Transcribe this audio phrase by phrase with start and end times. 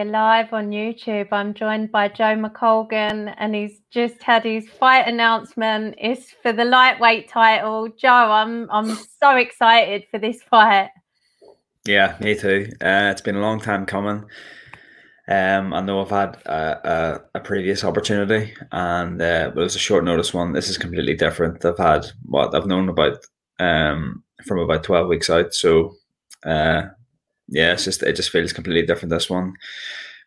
[0.00, 1.28] We're live on YouTube.
[1.30, 5.94] I'm joined by Joe McColgan, and he's just had his fight announcement.
[5.98, 7.86] It's for the lightweight title.
[7.98, 10.88] Joe, I'm I'm so excited for this fight.
[11.84, 12.72] Yeah, me too.
[12.80, 14.24] Uh, it's been a long time coming.
[15.28, 19.76] Um, I know I've had a, a, a previous opportunity, and uh, but it was
[19.76, 20.54] a short notice one.
[20.54, 21.62] This is completely different.
[21.62, 23.18] I've had what I've known about
[23.58, 25.52] um, from about twelve weeks out.
[25.52, 25.96] So
[26.46, 26.84] uh,
[27.50, 29.10] yeah, it's just it just feels completely different.
[29.10, 29.54] This one,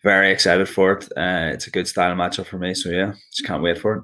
[0.04, 1.06] very excited for it.
[1.18, 2.74] Uh, it's a good style matchup for me.
[2.74, 4.04] So yeah, just can't wait for it.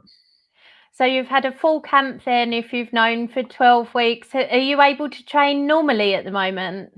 [0.93, 2.53] So you've had a full camp then.
[2.53, 6.91] If you've known for twelve weeks, are you able to train normally at the moment?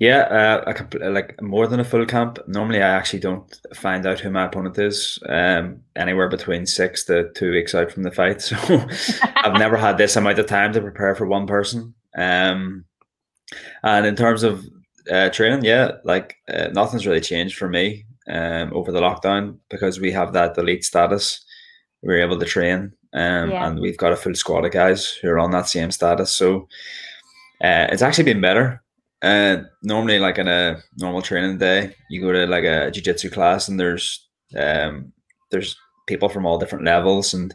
[0.00, 2.38] Yeah, uh, I like more than a full camp.
[2.48, 7.30] Normally, I actually don't find out who my opponent is um, anywhere between six to
[7.34, 8.42] two weeks out from the fight.
[8.42, 8.86] So
[9.36, 11.94] I've never had this amount of time to prepare for one person.
[12.16, 12.86] Um,
[13.82, 14.64] and in terms of
[15.10, 20.00] uh, training, yeah, like uh, nothing's really changed for me um, over the lockdown because
[20.00, 21.44] we have that elite status.
[22.02, 23.66] We're able to train, um, yeah.
[23.66, 26.30] and we've got a full squad of guys who are on that same status.
[26.30, 26.68] So
[27.62, 28.82] uh, it's actually been better.
[29.22, 33.68] Uh, normally, like in a normal training day, you go to like a jiu-jitsu class,
[33.68, 35.12] and there's um,
[35.50, 37.54] there's people from all different levels, and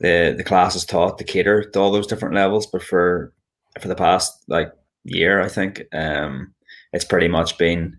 [0.00, 2.66] the the class is taught to cater to all those different levels.
[2.66, 3.32] But for
[3.80, 4.72] for the past like
[5.04, 6.52] year, I think um,
[6.92, 7.96] it's pretty much been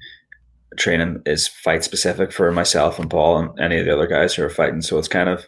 [0.78, 4.44] training is fight specific for myself and Paul and any of the other guys who
[4.44, 4.81] are fighting.
[4.81, 5.45] So it's kind of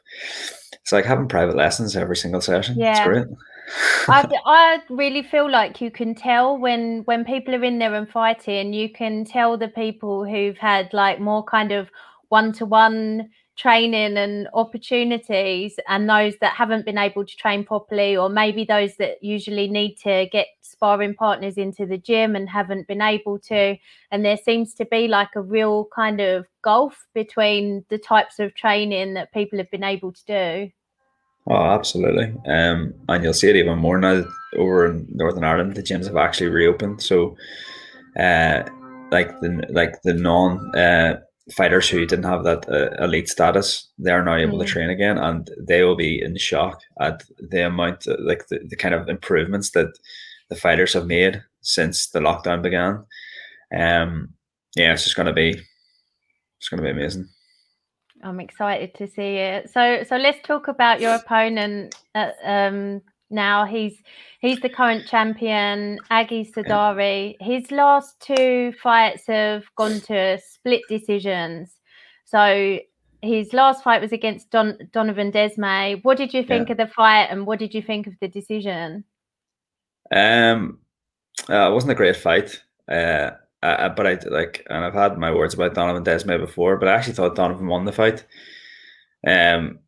[0.73, 2.75] it's like having private lessons every single session.
[2.77, 2.91] Yeah.
[2.91, 3.27] It's great.
[4.09, 8.09] I, I really feel like you can tell when when people are in there and
[8.09, 11.89] fighting, you can tell the people who've had like more kind of
[12.27, 18.17] one to one training and opportunities and those that haven't been able to train properly
[18.17, 22.87] or maybe those that usually need to get sparring partners into the gym and haven't
[22.87, 23.77] been able to.
[24.11, 28.55] And there seems to be like a real kind of gulf between the types of
[28.55, 30.71] training that people have been able to do.
[31.47, 32.33] Oh absolutely.
[32.47, 34.23] Um and you'll see it even more now
[34.57, 37.03] over in northern ireland the gyms have actually reopened.
[37.03, 37.37] So
[38.19, 38.63] uh
[39.11, 41.19] like the like the non uh
[41.51, 44.65] fighters who didn't have that uh, elite status they are now able mm.
[44.65, 48.59] to train again and they will be in shock at the amount of, like the,
[48.69, 49.87] the kind of improvements that
[50.49, 53.03] the fighters have made since the lockdown began.
[53.77, 54.33] Um
[54.75, 55.59] yeah it's just gonna be
[56.59, 57.27] it's gonna be amazing.
[58.23, 59.69] I'm excited to see it.
[59.69, 63.01] So so let's talk about your opponent uh, um
[63.33, 63.65] now.
[63.65, 64.01] He's
[64.39, 67.35] he's the current champion, Agi Sadari.
[67.41, 71.73] His last two fights have gone to split decisions.
[72.25, 72.79] So
[73.21, 76.03] his last fight was against Don, Donovan Desmae.
[76.03, 76.73] What did you think yeah.
[76.73, 79.03] of the fight, and what did you think of the decision?
[80.13, 80.79] Um,
[81.49, 82.61] uh, it wasn't a great fight.
[82.89, 86.89] Uh, uh, but I like, and I've had my words about Donovan Desmae before, but
[86.89, 88.25] I actually thought Donovan won the fight.
[89.25, 89.79] Um,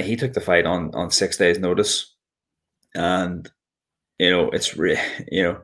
[0.00, 2.14] he took the fight on on six days' notice
[2.94, 3.50] and
[4.18, 4.98] you know it's re-
[5.30, 5.60] you know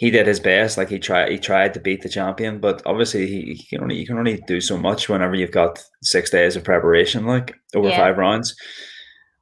[0.00, 3.26] he did his best like he tried he tried to beat the champion but obviously
[3.26, 6.56] he, he can only you can only do so much whenever you've got six days
[6.56, 7.96] of preparation like over yeah.
[7.98, 8.56] five rounds.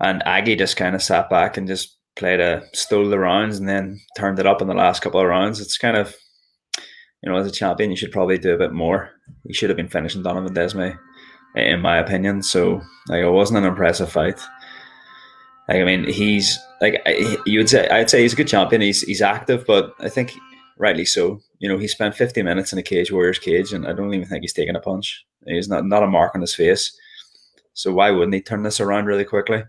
[0.01, 3.69] And Aggie just kind of sat back and just played a stole the rounds and
[3.69, 5.61] then turned it up in the last couple of rounds.
[5.61, 6.15] It's kind of
[7.23, 9.11] you know as a champion you should probably do a bit more.
[9.45, 10.99] You should have been finishing Donovan Desmae
[11.55, 12.43] in my opinion.
[12.43, 14.41] So like it wasn't an impressive fight
[15.69, 17.01] like I mean he's like
[17.47, 18.83] you would say, I'd say he's a good champion.
[18.83, 20.35] He's he's active, but I think
[20.79, 21.41] rightly so.
[21.59, 24.29] You know, he spent 50 minutes in a cage warrior's cage, and I don't even
[24.29, 25.25] think he's taken a punch.
[25.47, 26.97] He's not not a mark on his face.
[27.75, 29.63] So why wouldn't he turn this around really quickly?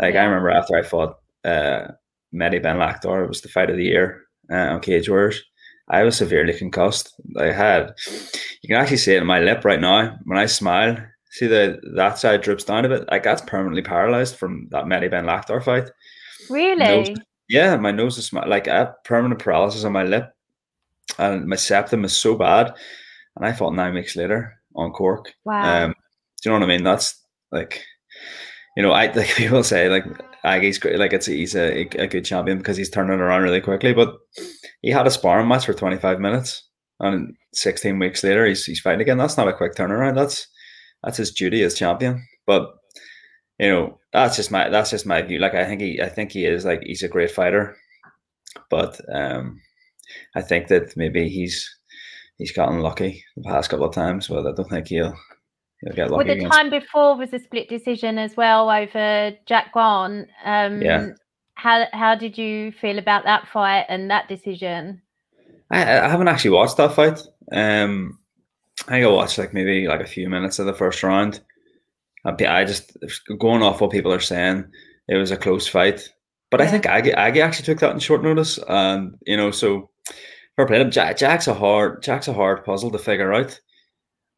[0.00, 1.88] Like I remember after I fought uh,
[2.34, 5.42] Mehdi Ben Lakhdar, it was the fight of the year uh, on Cage Warriors.
[5.90, 7.14] I was severely concussed.
[7.38, 7.94] I had,
[8.62, 10.18] you can actually see it in my lip right now.
[10.24, 10.98] When I smile,
[11.30, 13.08] see the that side drips down a bit.
[13.10, 15.90] Like that's permanently paralyzed from that Mehdi Ben Lakhdar fight.
[16.48, 16.76] Really?
[16.76, 17.10] Nose,
[17.48, 20.30] yeah, my nose is like I have permanent paralysis on my lip,
[21.18, 22.74] and my septum is so bad.
[23.36, 25.32] And I fought nine weeks later on Cork.
[25.44, 25.84] Wow.
[25.84, 25.94] Um,
[26.42, 26.84] do you know what I mean?
[26.84, 27.20] That's
[27.52, 27.84] like,
[28.76, 30.04] you know, I like people say like
[30.44, 33.92] Agi's great, like it's he's a, a good champion because he's turning around really quickly.
[33.92, 34.14] But
[34.82, 36.68] he had a sparring match for twenty five minutes,
[37.00, 39.18] and sixteen weeks later he's he's fighting again.
[39.18, 40.14] That's not a quick turnaround.
[40.14, 40.46] That's
[41.02, 42.26] that's his duty as champion.
[42.46, 42.74] But
[43.58, 45.38] you know, that's just my that's just my view.
[45.38, 47.76] Like I think he I think he is like he's a great fighter,
[48.70, 49.60] but um,
[50.34, 51.68] I think that maybe he's
[52.38, 55.14] he's gotten lucky the past couple of times, but I don't think he'll
[55.82, 56.28] he'll get lucky.
[56.28, 60.28] Well, the time before was a split decision as well over Jack Grant.
[60.44, 61.08] Um, yeah.
[61.54, 65.02] How how did you feel about that fight and that decision?
[65.70, 67.20] I, I haven't actually watched that fight.
[67.52, 68.18] Um,
[68.86, 71.40] I think I watched like maybe like a few minutes of the first round.
[72.24, 72.96] I just
[73.38, 74.66] going off what people are saying,
[75.08, 76.12] it was a close fight.
[76.50, 76.66] But yeah.
[76.66, 79.90] I think Aggie, Aggie actually took that in short notice, and you know, so
[80.56, 80.90] fair play to him.
[80.90, 83.60] Jack, Jack's a hard Jack's a hard puzzle to figure out,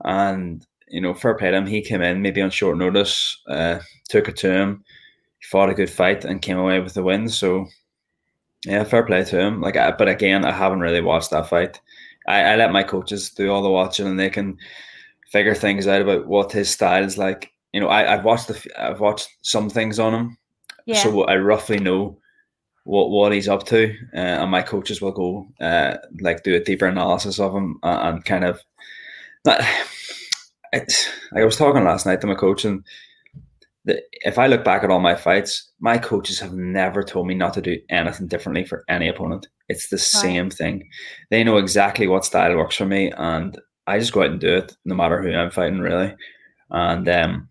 [0.05, 1.67] and you know, fair play to him.
[1.67, 3.79] He came in maybe on short notice, uh,
[4.09, 4.85] took it to him,
[5.43, 7.29] fought a good fight, and came away with the win.
[7.29, 7.67] So,
[8.67, 9.61] yeah, fair play to him.
[9.61, 11.81] Like, but again, I haven't really watched that fight.
[12.27, 14.59] I, I let my coaches do all the watching, and they can
[15.31, 17.53] figure things out about what his style is like.
[17.73, 20.39] You know, I, I've watched the I've watched some things on him,
[20.87, 21.03] yeah.
[21.03, 22.19] so I roughly know
[22.85, 26.65] what what he's up to, uh, and my coaches will go uh, like do a
[26.65, 28.61] deeper analysis of him and, and kind of.
[29.45, 29.61] Not,
[30.73, 32.85] it's, I was talking last night to my coach, and
[33.85, 37.35] the, if I look back at all my fights, my coaches have never told me
[37.35, 39.49] not to do anything differently for any opponent.
[39.69, 40.89] It's the same thing.
[41.31, 44.57] They know exactly what style works for me, and I just go out and do
[44.57, 46.15] it, no matter who I'm fighting, really.
[46.71, 47.49] And um,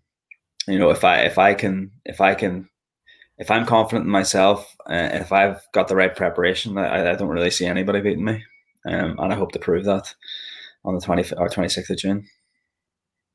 [0.68, 2.68] you know, if I if I can if I can
[3.38, 7.28] if I'm confident in myself, uh, if I've got the right preparation, I, I don't
[7.28, 8.44] really see anybody beating me,
[8.86, 10.14] um, and I hope to prove that
[10.84, 12.26] on the 20th or 26th of June.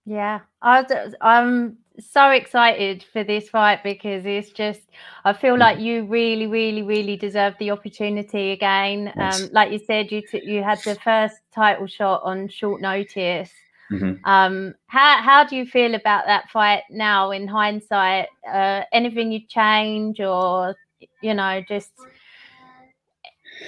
[0.05, 0.85] Yeah, I,
[1.21, 4.81] I'm so excited for this fight because it's just
[5.23, 9.11] I feel like you really, really, really deserve the opportunity again.
[9.17, 13.51] Um, like you said, you t- you had the first title shot on short notice.
[13.91, 14.25] Mm-hmm.
[14.25, 18.27] Um, how how do you feel about that fight now in hindsight?
[18.47, 20.75] Uh, anything you change or
[21.21, 21.91] you know just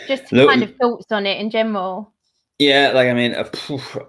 [0.07, 2.11] just Look, kind of thoughts on it in general?
[2.59, 3.47] Yeah, like I mean, uh,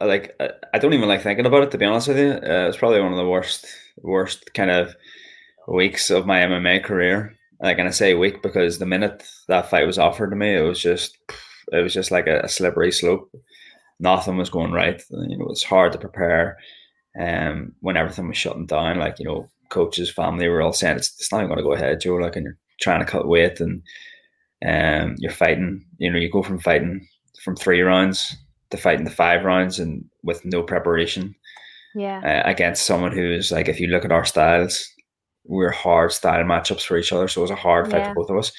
[0.00, 2.30] like uh, I don't even like thinking about it to be honest with you.
[2.32, 3.66] Uh, it's probably one of the worst,
[3.98, 4.94] worst kind of
[5.68, 7.36] weeks of my MMA career.
[7.60, 10.62] Like, and I say week because the minute that fight was offered to me, it
[10.62, 11.18] was just,
[11.72, 13.30] it was just like a, a slippery slope.
[14.00, 15.02] Nothing was going right.
[15.10, 16.58] You know, it's hard to prepare.
[17.20, 21.12] Um, when everything was shutting down, like you know, coaches, family were all saying it's,
[21.20, 22.16] it's not even going to go ahead, Joe.
[22.16, 23.82] Like, and you're trying to cut weight and
[24.66, 25.84] um, you're fighting.
[25.98, 27.06] You know, you go from fighting
[27.48, 28.36] from three rounds
[28.68, 31.34] to fighting the five rounds and with no preparation.
[31.94, 32.20] Yeah.
[32.20, 34.86] Uh, against someone who's like, if you look at our styles,
[35.44, 37.26] we're hard style matchups for each other.
[37.26, 38.08] So it was a hard fight yeah.
[38.08, 38.52] for both of us.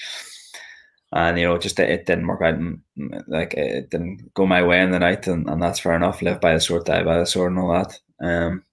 [1.12, 2.56] And you know, just it, it didn't work out.
[2.56, 2.81] And,
[3.27, 6.24] like it didn't go my way in the night, and, and that's fair enough.
[6.24, 8.00] Live by the sword, die by the sword, and all that.
[8.27, 8.63] Um,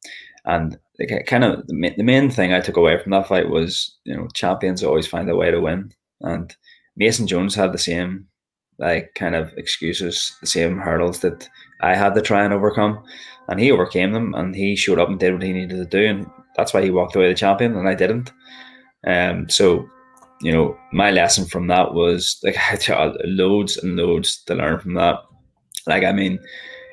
[0.47, 3.95] and like, kind of the, the main thing I took away from that fight was,
[4.05, 5.93] you know, champions always find a way to win.
[6.23, 6.57] And
[6.97, 8.29] Mason Jones had the same
[8.79, 11.49] like kind of excuses, the same hurdles that
[11.81, 13.03] I had to try and overcome.
[13.49, 16.05] And he overcame them and he showed up and did what he needed to do.
[16.05, 16.27] And
[16.57, 18.33] that's why he walked away the champion and I didn't.
[19.07, 19.89] Um, so,
[20.41, 24.81] you know, my lesson from that was like I had loads and loads to learn
[24.81, 25.21] from that.
[25.87, 26.41] Like, I mean,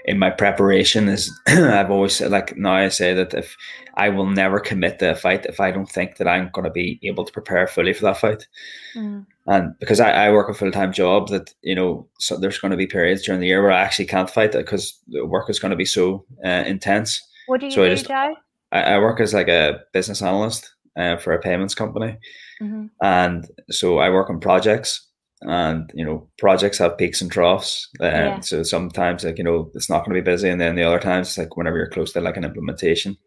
[0.06, 3.56] in my preparation is I've always said like now I say that if
[3.96, 6.72] I will never commit to a fight if I don't think that I'm going to
[6.72, 8.48] be able to prepare fully for that fight.
[8.96, 9.26] Mm.
[9.46, 12.72] And because I, I work a full time job, that you know, so there's going
[12.72, 15.50] to be periods during the year where I actually can't fight that because the work
[15.50, 17.22] is going to be so uh, intense.
[17.48, 18.36] What do you so do, I just, I,
[18.72, 22.18] I, work as like a business analyst uh, for a payments company,
[22.62, 22.86] mm-hmm.
[23.02, 25.10] and so I work on projects
[25.46, 28.40] and you know projects have peaks and troughs uh, yeah.
[28.40, 31.00] so sometimes like you know it's not going to be busy and then the other
[31.00, 33.18] times it's like whenever you're close to like an implementation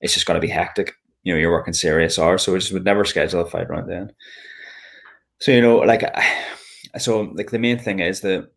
[0.00, 2.72] it's just going to be hectic you know you're working serious hours so we just
[2.72, 4.10] would never schedule a fight around then
[5.44, 8.50] so you know like I so like the main thing is that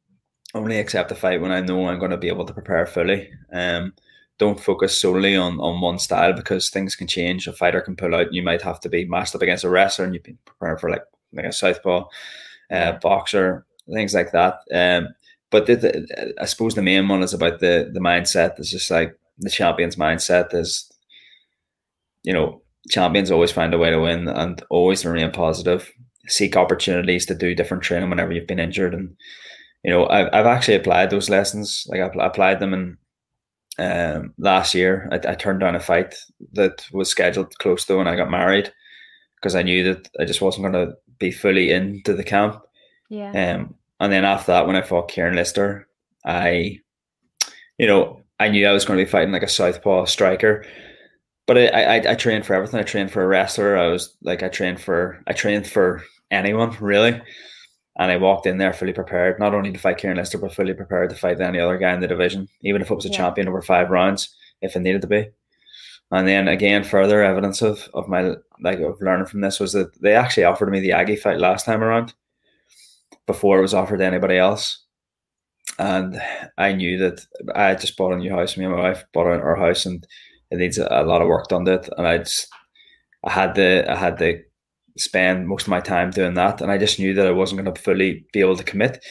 [0.53, 3.29] only accept the fight when i know i'm going to be able to prepare fully
[3.51, 3.93] um
[4.37, 8.15] don't focus solely on on one style because things can change a fighter can pull
[8.15, 10.37] out and you might have to be matched up against a wrestler and you've been
[10.45, 11.03] preparing for like
[11.33, 12.05] like a southpaw
[12.71, 14.59] uh, boxer, things like that.
[14.73, 15.09] Um,
[15.49, 18.59] but the, the, I suppose the main one is about the the mindset.
[18.59, 20.91] It's just like the champions mindset is,
[22.23, 25.91] you know, champions always find a way to win and always remain positive.
[26.27, 29.15] Seek opportunities to do different training whenever you've been injured, and
[29.83, 31.85] you know, I've I've actually applied those lessons.
[31.89, 32.97] Like I applied them in
[33.79, 35.07] um, last year.
[35.11, 36.15] I, I turned down a fight
[36.53, 38.71] that was scheduled close to when I got married
[39.35, 42.61] because I knew that I just wasn't going to be fully into the camp.
[43.09, 43.29] Yeah.
[43.29, 45.87] Um, and then after that, when I fought Kieran Lister,
[46.25, 46.79] I,
[47.77, 50.65] you know, I knew I was going to be fighting like a southpaw striker.
[51.45, 52.79] But I, I, I trained for everything.
[52.79, 53.77] I trained for a wrestler.
[53.77, 57.21] I was like, I trained for, I trained for anyone really.
[57.99, 60.73] And I walked in there fully prepared, not only to fight Kieran Lister, but fully
[60.73, 63.17] prepared to fight any other guy in the division, even if it was a yeah.
[63.17, 65.29] champion over five rounds, if it needed to be.
[66.11, 69.99] And then again, further evidence of, of my like of learning from this was that
[70.01, 72.13] they actually offered me the Aggie fight last time around
[73.25, 74.85] before it was offered to anybody else.
[75.79, 76.21] and
[76.57, 78.57] I knew that I just bought a new house.
[78.57, 80.05] Me and my wife bought our house, and
[80.51, 81.89] it needs a, lot of work done to it.
[81.97, 82.47] And I just,
[83.23, 84.41] I had the I had to
[84.97, 87.73] spend most of my time doing that, and I just knew that I wasn't going
[87.73, 89.03] to fully be able to commit.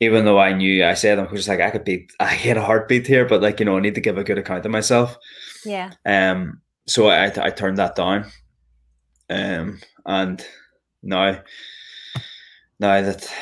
[0.00, 2.56] Even though I knew, I said I was just like I could be, I get
[2.56, 4.72] a heartbeat here, but like you know, I need to give a good account of
[4.72, 5.16] myself.
[5.64, 5.90] Yeah.
[6.06, 6.60] Um.
[6.86, 8.26] So I, I turned that down.
[9.28, 9.80] Um.
[10.06, 10.44] And
[11.02, 11.42] now,
[12.78, 13.32] now that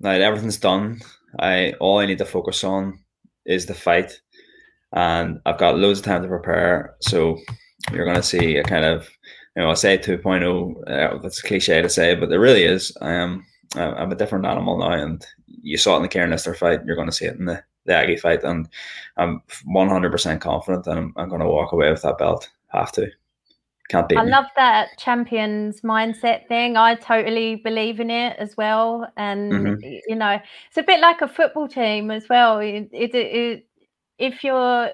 [0.00, 1.00] now that everything's done,
[1.38, 2.98] I all I need to focus on
[3.46, 4.20] is the fight,
[4.92, 6.96] and I've got loads of time to prepare.
[7.00, 7.38] So
[7.92, 9.08] you're going to see a kind of,
[9.58, 10.88] you know, I say 2.0.
[10.88, 12.96] Uh, that's a cliche to say, but there really is.
[13.00, 13.44] I am.
[13.74, 16.84] I'm a different animal now, and you saw it in the Kieran Lister fight.
[16.86, 18.68] You're going to see it in the the Aggie fight, and
[19.16, 22.48] I'm 100% confident that I'm, I'm going to walk away with that belt.
[22.68, 23.10] Have to.
[23.88, 24.30] Can't beat I me.
[24.30, 26.76] love that champions mindset thing.
[26.76, 29.10] I totally believe in it as well.
[29.16, 29.98] And mm-hmm.
[30.06, 30.38] you know,
[30.68, 32.60] it's a bit like a football team as well.
[32.60, 33.66] It, it, it,
[34.18, 34.90] if you're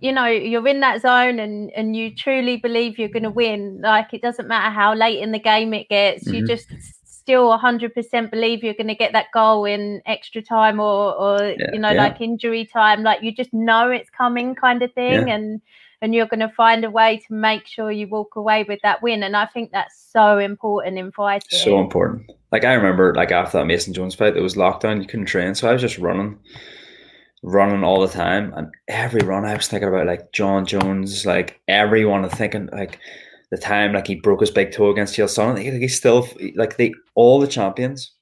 [0.00, 3.80] you know you're in that zone and and you truly believe you're going to win
[3.82, 6.34] like it doesn't matter how late in the game it gets mm-hmm.
[6.34, 6.66] you just
[7.04, 11.70] still 100% believe you're going to get that goal in extra time or or yeah,
[11.72, 12.02] you know yeah.
[12.02, 15.34] like injury time like you just know it's coming kind of thing yeah.
[15.34, 15.62] and
[16.04, 19.02] and you're going to find a way to make sure you walk away with that
[19.02, 19.22] win.
[19.22, 21.58] And I think that's so important in fighting.
[21.58, 22.30] So important.
[22.52, 25.00] Like I remember, like after that Mason Jones fight, it was lockdown.
[25.00, 26.38] You couldn't train, so I was just running,
[27.44, 28.52] running all the time.
[28.56, 32.28] And every run, I was thinking about like Jon Jones, like everyone.
[32.30, 32.98] thinking like
[33.50, 35.54] the time, like he broke his big toe against Chael Sonnen.
[35.54, 38.12] Like, he's still like they all the champions,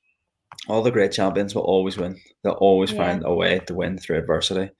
[0.68, 2.18] all the great champions will always win.
[2.42, 2.98] They'll always yeah.
[2.98, 4.70] find a way to win through adversity.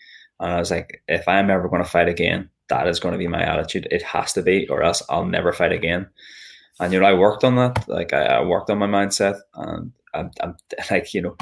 [0.41, 3.19] And I was like, if I'm ever going to fight again, that is going to
[3.19, 3.87] be my attitude.
[3.91, 6.09] It has to be, or else I'll never fight again.
[6.81, 7.89] And you know, I worked on that.
[7.89, 10.57] Like I, I worked on my mindset, and I'm, I'm
[10.91, 11.37] like you know,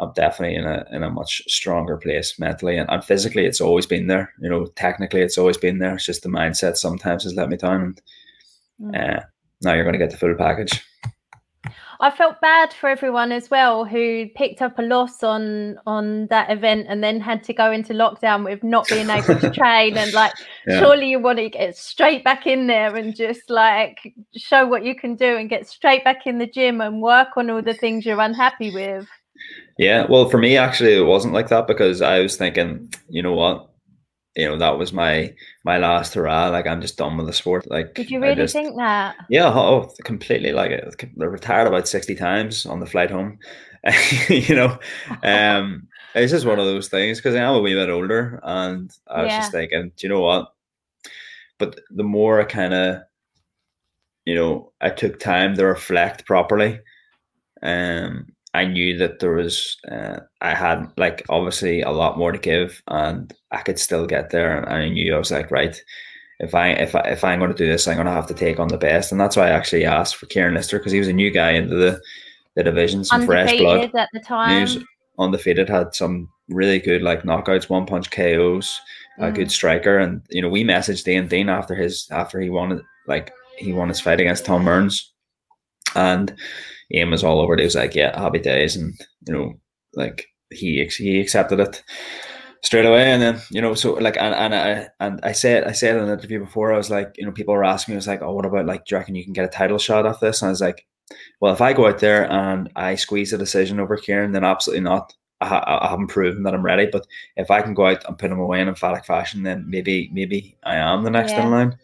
[0.00, 3.44] I'm definitely in a in a much stronger place mentally and, and physically.
[3.44, 4.32] It's always been there.
[4.40, 5.94] You know, technically, it's always been there.
[5.94, 8.02] It's just the mindset sometimes has let me down, and
[8.80, 9.18] mm.
[9.18, 9.20] uh,
[9.62, 10.82] now you're going to get the full package.
[12.02, 16.50] I felt bad for everyone as well who picked up a loss on on that
[16.50, 20.10] event and then had to go into lockdown with not being able to train and
[20.14, 20.32] like
[20.66, 20.80] yeah.
[20.80, 24.94] surely you want to get straight back in there and just like show what you
[24.94, 28.06] can do and get straight back in the gym and work on all the things
[28.06, 29.06] you're unhappy with.
[29.78, 33.32] Yeah, well, for me, actually, it wasn't like that because I was thinking, you know
[33.32, 33.70] what,
[34.36, 36.48] you know that was my my last hurrah.
[36.48, 37.70] Like I'm just done with the sport.
[37.70, 39.16] Like did you really just, think that?
[39.28, 40.52] Yeah, oh, oh completely.
[40.52, 43.38] Like I retired about sixty times on the flight home.
[44.28, 44.78] you know,
[45.22, 49.22] um, it's just one of those things because I'm a wee bit older, and I
[49.22, 49.40] was yeah.
[49.40, 50.52] just thinking, do you know what?
[51.58, 53.02] But the more I kind of,
[54.24, 56.80] you know, I took time to reflect properly,
[57.62, 62.38] um, I knew that there was, uh, I had like obviously a lot more to
[62.38, 64.58] give, and I could still get there.
[64.58, 65.80] And I knew I was like, right,
[66.40, 68.34] if I if I if I'm going to do this, I'm going to have to
[68.34, 69.12] take on the best.
[69.12, 71.50] And that's why I actually asked for Kieran Lister because he was a new guy
[71.50, 72.00] into the
[72.56, 73.94] the division, some fresh blood.
[73.94, 74.84] At the time, he was
[75.18, 78.80] undefeated, had some really good like knockouts, one punch KOs,
[79.18, 79.28] mm.
[79.28, 79.98] a good striker.
[79.98, 83.88] And you know, we messaged Dean Dean after his after he won like he won
[83.88, 85.12] his fight against Tom Burns,
[85.94, 86.34] and
[86.92, 87.60] Ian was all over it.
[87.60, 88.94] He was like, "Yeah, happy days," and
[89.26, 89.54] you know,
[89.94, 91.82] like he he accepted it
[92.62, 93.10] straight away.
[93.12, 96.04] And then you know, so like, and, and I and I said I said in
[96.04, 98.22] an interview before, I was like, you know, people were asking me, I was like,
[98.22, 100.42] "Oh, what about like, do you reckon you can get a title shot off this?"
[100.42, 100.86] And I was like,
[101.40, 104.82] "Well, if I go out there and I squeeze a decision over Kieran, then absolutely
[104.82, 107.06] not." I, I haven't proven that I'm ready, but
[107.36, 110.56] if I can go out and put him away in emphatic fashion, then maybe maybe
[110.64, 111.44] I am the next yeah.
[111.44, 111.78] in line,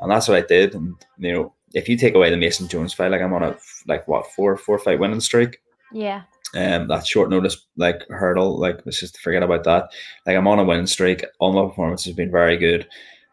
[0.00, 0.74] and that's what I did.
[0.74, 3.56] And you know, if you take away the Mason Jones fight, like I'm on a
[3.86, 5.58] like what four four fight winning streak.
[5.92, 6.22] Yeah.
[6.54, 9.90] Um, that short notice like hurdle, like let's just forget about that.
[10.24, 11.24] Like I'm on a winning streak.
[11.40, 12.88] All my performances have been very good.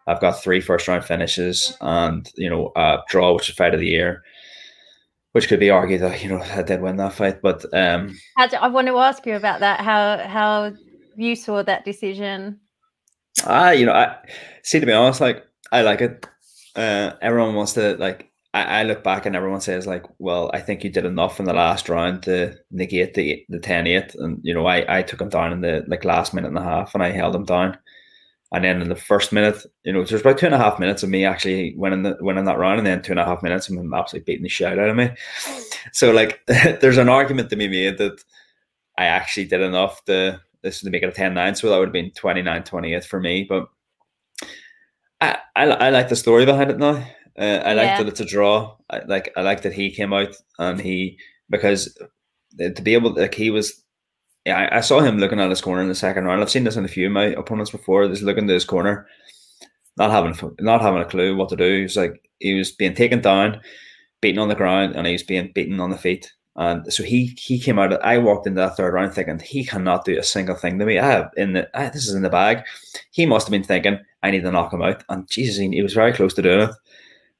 [0.07, 3.79] I've got three first round finishes and you know a draw, which is fight of
[3.79, 4.23] the year,
[5.33, 7.43] which could be argued that you know I did win that fight.
[7.43, 9.81] But um, I want to ask you about that.
[9.81, 10.73] How how
[11.15, 12.59] you saw that decision?
[13.45, 14.17] Ah, you know, I
[14.63, 14.79] see.
[14.79, 16.27] To be honest, like I like it.
[16.75, 20.59] Uh, everyone wants to like I, I, look back and everyone says like, well, I
[20.59, 24.15] think you did enough in the last round to negate the the 10-8.
[24.15, 26.63] and you know I I took him down in the like last minute and a
[26.63, 27.77] half and I held him down,
[28.51, 31.03] and then in the first minute, you know, there's about two and a half minutes
[31.03, 33.69] of me actually winning the winning that round, and then two and a half minutes
[33.69, 35.09] of him absolutely beating the shit out of me.
[35.93, 38.21] So like, there's an argument to be made that
[38.97, 41.93] I actually did enough to this to make it a 10-9, so that would have
[41.93, 43.67] been 29-28 for me, but.
[45.23, 47.05] I, I, I like the story behind it now.
[47.37, 47.97] Uh, I like yeah.
[47.97, 48.75] that it's a draw.
[48.89, 51.17] I like I like that he came out and he
[51.49, 51.97] because
[52.59, 53.81] to be able like he was
[54.45, 56.41] yeah, I, I, saw him looking at his corner in the second round.
[56.41, 58.07] I've seen this in a few of my opponents before.
[58.07, 59.07] He's looking to his corner,
[59.97, 61.81] not having not having a clue what to do.
[61.81, 63.61] He's like he was being taken down,
[64.19, 66.31] beaten on the ground, and he was being beaten on the feet.
[66.55, 67.93] And so he he came out.
[68.03, 70.97] I walked into that third round thinking he cannot do a single thing to me.
[70.97, 72.63] I have in the I, this is in the bag.
[73.11, 75.03] He must have been thinking I need to knock him out.
[75.09, 76.71] And Jesus, he, he was very close to doing it.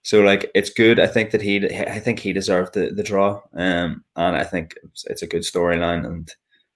[0.03, 0.99] So like it's good.
[0.99, 3.41] I think that he I think he deserved the, the draw.
[3.53, 6.05] Um, and I think it's, it's a good storyline.
[6.05, 6.33] And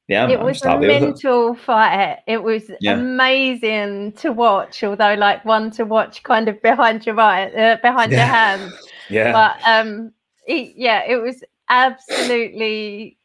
[0.07, 1.59] yeah, it I'm was a mental it.
[1.59, 2.19] fight.
[2.27, 2.93] It was yeah.
[2.93, 4.83] amazing to watch.
[4.83, 8.17] Although like one to watch kind of behind your right, uh, behind yeah.
[8.17, 8.73] your hands.
[9.09, 9.31] yeah.
[9.31, 10.11] But um,
[10.47, 13.17] yeah, it was absolutely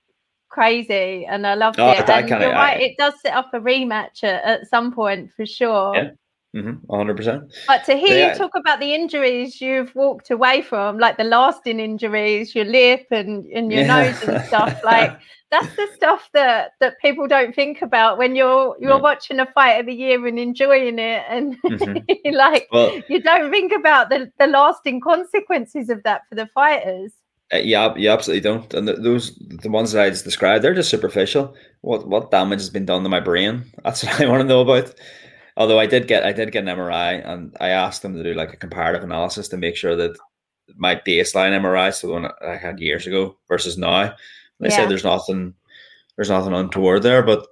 [0.49, 2.09] crazy and I loved oh, it.
[2.09, 5.47] And you're right, I, it does set up a rematch at, at some point for
[5.47, 5.95] sure.
[5.95, 6.11] Yeah.
[6.55, 7.53] Mm-hmm, 100%.
[7.69, 8.33] But to hear yeah.
[8.33, 13.07] you talk about the injuries you've walked away from, like the lasting injuries, your lip
[13.13, 14.03] and, and your yeah.
[14.03, 15.17] nose and stuff, like
[15.53, 18.97] that's the stuff that that people don't think about when you're you're yeah.
[18.97, 22.35] watching a fight of the year and enjoying it and mm-hmm.
[22.35, 27.13] like well, you don't think about the, the lasting consequences of that for the fighters.
[27.53, 28.73] Uh, yeah, you absolutely don't.
[28.75, 31.55] And the, those the ones that I just described, they're just superficial.
[31.81, 33.65] What what damage has been done to my brain?
[33.85, 34.95] That's what I want to know about.
[35.61, 38.35] Although I did get I did get an MRI, and I asked them to do
[38.35, 40.17] like a comparative analysis to make sure that
[40.77, 44.15] my baseline MRI, so the one I had years ago versus now,
[44.59, 44.77] they yeah.
[44.77, 45.55] said there's nothing
[46.17, 47.47] there's nothing untoward there, but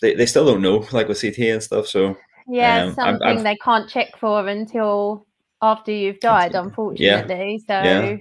[0.00, 1.86] they, they still don't know, like with CTE and stuff.
[1.86, 2.16] So
[2.48, 5.26] yeah, um, something I'm, I'm, they can't check for until
[5.62, 7.60] after you've died, unfortunately.
[7.68, 7.88] Yeah, so.
[7.88, 8.16] Yeah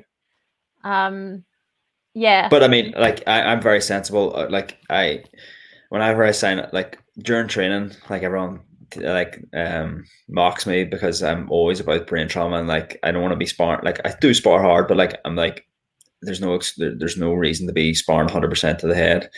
[0.83, 1.43] um
[2.13, 5.23] yeah but i mean like I, i'm very sensible uh, like i
[5.89, 8.61] whenever i sign like during training like everyone
[8.97, 13.31] like um mocks me because i'm always about brain trauma and like i don't want
[13.31, 15.65] to be sparring like i do spar hard but like i'm like
[16.21, 19.29] there's no there's no reason to be sparring 100% to the head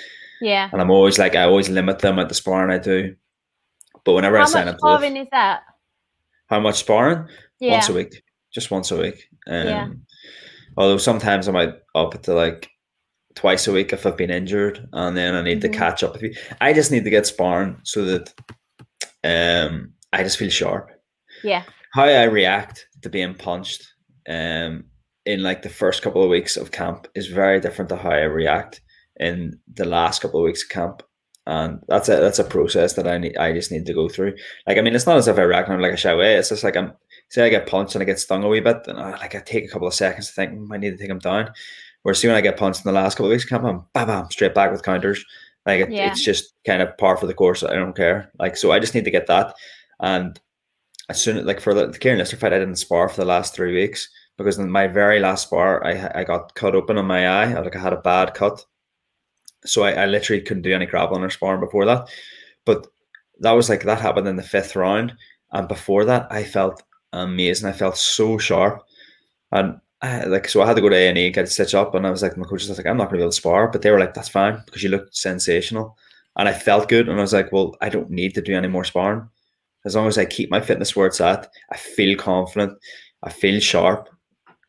[0.41, 3.15] yeah and i'm always like i always limit them at the sparring i do
[4.03, 5.61] but whenever how i sign up sparring is that
[6.47, 7.27] how much sparring
[7.59, 7.73] yeah.
[7.73, 9.89] once a week just once a week um yeah.
[10.77, 12.69] Although sometimes I might up it to like
[13.35, 15.71] twice a week if I've been injured, and then I need mm-hmm.
[15.71, 16.33] to catch up with you.
[16.59, 18.33] I just need to get sparring so that
[19.23, 20.91] um I just feel sharp.
[21.43, 21.63] Yeah.
[21.93, 23.87] How I react to being punched
[24.27, 24.85] um
[25.25, 28.21] in like the first couple of weeks of camp is very different to how I
[28.21, 28.81] react
[29.17, 31.03] in the last couple of weeks of camp.
[31.47, 34.35] And that's a that's a process that I need I just need to go through.
[34.67, 36.35] Like I mean it's not as if I react like a shy away.
[36.35, 36.93] It's just like I'm
[37.31, 39.39] say I get punched and I get stung a wee bit, and I, like I
[39.39, 41.51] take a couple of seconds to think mm, I need to take him down.
[42.03, 44.29] Whereas soon I get punched in the last couple of weeks, come on, bam, bam,
[44.31, 45.23] straight back with counters.
[45.65, 46.11] Like it, yeah.
[46.11, 47.63] it's just kind of par for the course.
[47.63, 48.31] I don't care.
[48.39, 49.53] Like so, I just need to get that.
[49.99, 50.39] And
[51.09, 53.53] as soon like for the, the Kieran Lister fight, I didn't spar for the last
[53.53, 57.27] three weeks because in my very last spar, I I got cut open on my
[57.27, 57.51] eye.
[57.51, 58.65] I like I had a bad cut,
[59.65, 62.09] so I, I literally couldn't do any grappling or sparring before that.
[62.65, 62.87] But
[63.39, 65.13] that was like that happened in the fifth round,
[65.51, 66.81] and before that, I felt
[67.13, 67.69] amazing.
[67.69, 68.83] I felt so sharp,
[69.51, 71.93] and I, like so I had to go to A and E get stitched up,
[71.93, 73.37] and I was like, my coach was like, I'm not going to be able to
[73.37, 75.97] spar, but they were like, that's fine because you look sensational,
[76.37, 78.67] and I felt good, and I was like, well, I don't need to do any
[78.67, 79.29] more sparring
[79.85, 81.49] as long as I keep my fitness where it's at.
[81.71, 82.77] I feel confident,
[83.23, 84.09] I feel sharp.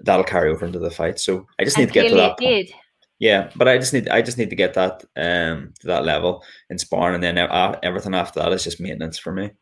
[0.00, 1.20] That'll carry over into the fight.
[1.20, 2.36] So I just need to get to that.
[3.18, 6.42] Yeah, but I just need I just need to get that um to that level
[6.70, 7.38] in sparring, and then
[7.84, 9.52] everything after that is just maintenance for me.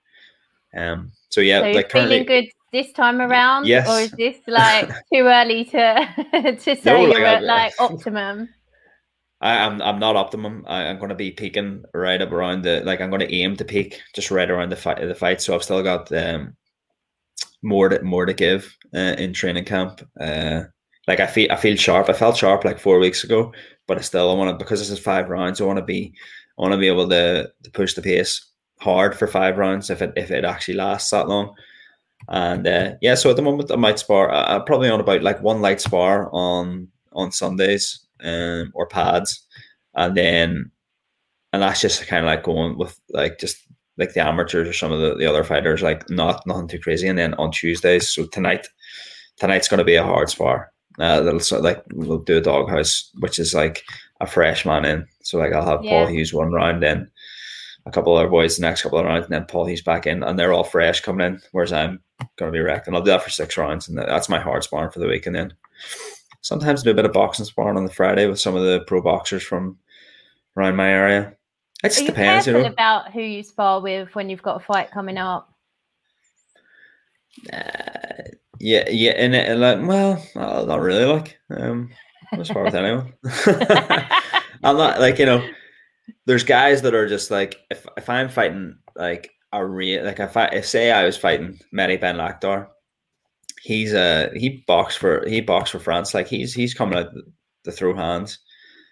[0.74, 1.12] Um.
[1.28, 3.66] So yeah, so like feeling good this time around?
[3.66, 3.88] Yes.
[3.88, 8.48] Or is this like too early to to say no, like, you're at like optimum?
[9.40, 10.64] I, am I'm, I'm not optimum.
[10.68, 13.56] I, am going to be peaking right up around the like I'm going to aim
[13.56, 15.40] to peak just right around the fight the fight.
[15.40, 16.56] So I've still got um
[17.62, 20.06] more to more to give uh, in training camp.
[20.20, 20.62] Uh,
[21.06, 22.08] like I feel I feel sharp.
[22.08, 23.52] I felt sharp like four weeks ago,
[23.86, 25.60] but I still I want to because this is five rounds.
[25.60, 26.12] I want to be
[26.58, 28.46] I want to be able to to push the pace
[28.80, 31.54] hard for five rounds if it if it actually lasts that long.
[32.28, 34.30] And uh, yeah, so at the moment I might spar.
[34.30, 39.44] I, am probably on about like one light spar on on Sundays um, or pads,
[39.94, 40.70] and then
[41.52, 43.56] and that's just kind of like going with like just
[43.98, 47.06] like the amateurs or some of the, the other fighters, like not nothing too crazy.
[47.08, 48.66] And then on Tuesdays, so tonight
[49.38, 50.72] tonight's going to be a hard spar.
[50.98, 53.82] Uh, that'll sort of like we'll do a doghouse, which is like
[54.20, 55.06] a fresh man in.
[55.22, 55.90] So like I'll have yeah.
[55.90, 57.10] Paul Hughes one round in,
[57.90, 60.06] a couple of our boys the next couple of rounds, and then Paul Hughes back
[60.06, 61.40] in, and they're all fresh coming in.
[61.52, 62.00] Whereas I'm
[62.36, 64.62] going to be wrecked, and I'll do that for six rounds, and that's my hard
[64.62, 65.26] sparring for the week.
[65.26, 65.52] And then
[66.40, 69.02] sometimes do a bit of boxing sparring on the Friday with some of the pro
[69.02, 69.76] boxers from
[70.56, 71.36] around my area.
[71.82, 72.64] It just Are you depends, you know.
[72.64, 75.52] About who you spar with when you've got a fight coming up.
[77.52, 77.58] Uh,
[78.60, 81.06] yeah, yeah, and, and like, well, not really.
[81.06, 81.90] Like, um,
[82.32, 83.12] I spar with anyone.
[84.62, 85.42] I'm not like you know
[86.26, 90.36] there's guys that are just like if if I'm fighting like a real like if
[90.36, 92.68] I if say I was fighting Mehdi Ben Lakhdar,
[93.62, 96.14] he's uh he boxed for he boxed for France.
[96.14, 97.10] Like he's he's coming out
[97.64, 98.38] to throw hands.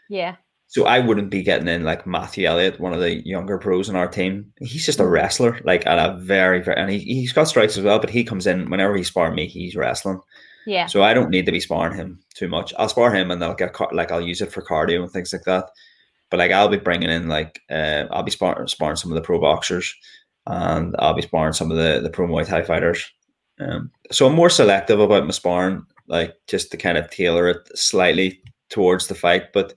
[0.08, 0.36] Yeah.
[0.70, 3.96] So I wouldn't be getting in like Matthew Elliott, one of the younger pros in
[3.96, 4.52] our team.
[4.60, 7.84] He's just a wrestler, like at a very, very, and he, he's got strikes as
[7.84, 7.98] well.
[7.98, 10.20] But he comes in whenever he's sparring me, he's wrestling.
[10.66, 10.84] Yeah.
[10.84, 12.74] So I don't need to be sparring him too much.
[12.78, 15.44] I'll spar him and I'll get like I'll use it for cardio and things like
[15.44, 15.70] that.
[16.30, 19.22] But like I'll be bringing in like uh, I'll be sparring, sparring some of the
[19.22, 19.94] pro boxers,
[20.46, 23.10] and I'll be sparring some of the the pro Muay Thai fighters.
[23.60, 27.76] Um, so I'm more selective about my sparring, like just to kind of tailor it
[27.76, 29.52] slightly towards the fight.
[29.52, 29.74] But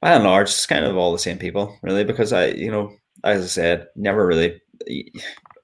[0.00, 2.92] by and large, it's kind of all the same people, really, because I, you know,
[3.24, 4.60] as I said, never really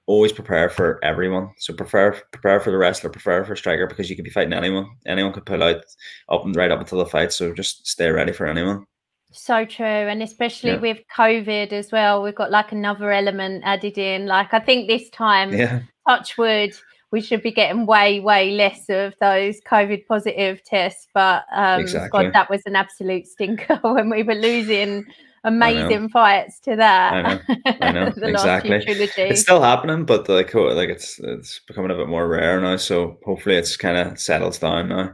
[0.05, 1.51] always prepare for everyone.
[1.57, 4.87] So prepare prepare for the wrestler, prepare for striker because you could be fighting anyone.
[5.05, 5.83] Anyone could pull out
[6.29, 7.31] up and right up until the fight.
[7.31, 8.85] So just stay ready for anyone.
[9.31, 9.85] So true.
[9.85, 10.77] And especially Yeah.
[10.79, 14.25] with COVID as well, we've got like another element added in.
[14.25, 16.71] Like I think this time, Yeah, touch wood,
[17.11, 21.07] we should be getting way, way less of those COVID positive tests.
[21.13, 22.09] But um Exactly.
[22.25, 25.05] God, that was an absolute stinker when we were losing
[25.43, 27.13] amazing fights to that.
[27.13, 27.39] I know.
[27.81, 28.13] I know.
[28.23, 28.83] Exactly.
[28.87, 32.77] it's still happening, but like oh, like it's it's becoming a bit more rare now.
[32.77, 35.13] So hopefully it's kind of settles down now.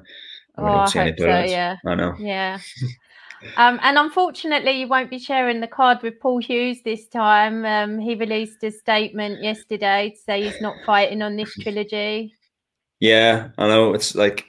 [0.57, 1.75] Oh, I hope so, yeah.
[1.85, 2.13] I know.
[2.17, 2.59] Yeah.
[3.57, 7.65] Um, and unfortunately, you won't be sharing the card with Paul Hughes this time.
[7.65, 12.33] Um, he released a statement yesterday to say he's not fighting on this trilogy.
[12.99, 13.93] Yeah, I know.
[13.93, 14.45] It's like,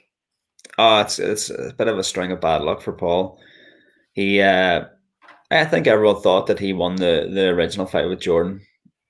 [0.77, 3.39] oh, it's it's a bit of a string of bad luck for Paul.
[4.13, 4.85] He, uh,
[5.51, 8.61] I think everyone thought that he won the the original fight with Jordan,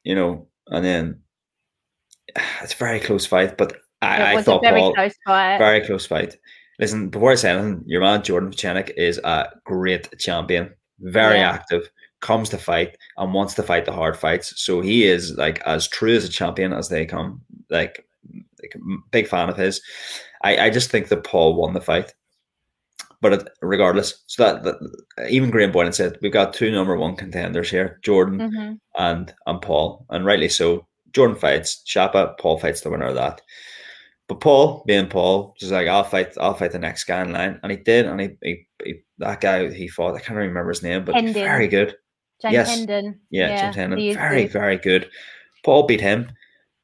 [0.04, 1.22] you know, and then
[2.62, 3.58] it's a very close fight.
[3.58, 5.58] But I, I was a thought very Paul close fight.
[5.58, 6.38] very close fight.
[6.80, 11.52] Listen, before I say anything, your man Jordan Vucenic is a great champion, very Yeah.
[11.52, 14.60] active, comes to fight and wants to fight the hard fights.
[14.62, 17.42] So he is like as true as a champion as they come.
[17.70, 18.06] Like,
[18.62, 18.76] like
[19.12, 19.82] big fan of his.
[20.44, 22.14] I, I just think that Paul won the fight.
[23.20, 24.76] But it, regardless, so that, that
[25.30, 29.62] even Graham Boylan said we've got two number one contenders here, Jordan hmm and and
[29.62, 30.88] Paul, and rightly so.
[31.14, 33.42] Jordan fights Shapa, Paul fights the winner of that.
[34.28, 37.60] But Paul, being Paul, just like I'll fight, I'll fight the next guy in line,
[37.64, 40.84] and he did, and he, he, he that guy he fought, I can't remember his
[40.84, 41.34] name, but Hendon.
[41.34, 41.96] very good.
[42.42, 42.70] James Yes.
[42.70, 43.20] Hendon.
[43.32, 44.52] Yeah, James Hendon, very good.
[44.52, 45.10] very good.
[45.64, 46.30] Paul beat him.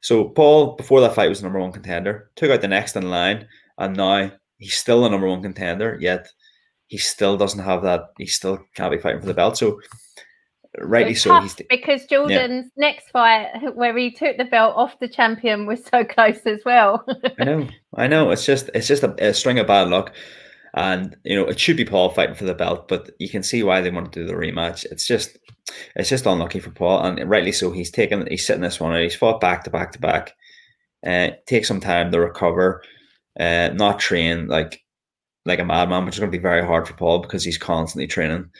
[0.00, 2.30] So Paul, before that fight, was the number one contender.
[2.36, 3.46] Took out the next in line,
[3.78, 5.98] and now he's still the number one contender.
[6.00, 6.28] Yet
[6.86, 8.04] he still doesn't have that.
[8.18, 9.58] He still can't be fighting for the belt.
[9.58, 9.80] So
[10.80, 15.84] rightly so, because Jordan's next fight, where he took the belt off the champion, was
[15.84, 17.04] so close as well.
[17.38, 18.30] I know, I know.
[18.30, 20.14] It's just it's just a, a string of bad luck,
[20.74, 23.62] and you know it should be Paul fighting for the belt, but you can see
[23.62, 24.84] why they want to do the rematch.
[24.90, 25.38] It's just
[25.94, 27.70] it's just unlucky for Paul, and rightly so.
[27.70, 29.02] He's taken he's sitting this one out.
[29.02, 30.34] He's fought back to back to back.
[31.06, 32.82] Uh, take some time to recover,
[33.38, 34.80] uh, not train like
[35.46, 38.06] like a madman, which is going to be very hard for Paul because he's constantly
[38.06, 38.50] training,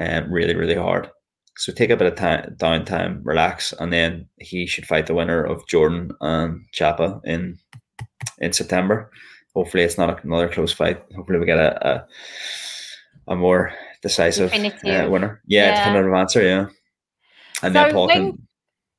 [0.00, 1.10] um, really really hard.
[1.58, 5.42] So take a bit of time, downtime, relax, and then he should fight the winner
[5.44, 7.58] of Jordan and Chapa in
[8.38, 9.10] in September.
[9.54, 11.02] Hopefully, it's not another close fight.
[11.16, 15.42] Hopefully, we get a a, a more decisive uh, winner.
[15.46, 15.78] Yeah, Yeah.
[15.84, 16.42] definitive answer.
[16.42, 16.66] Yeah,
[17.62, 18.48] and So then Paul when- can.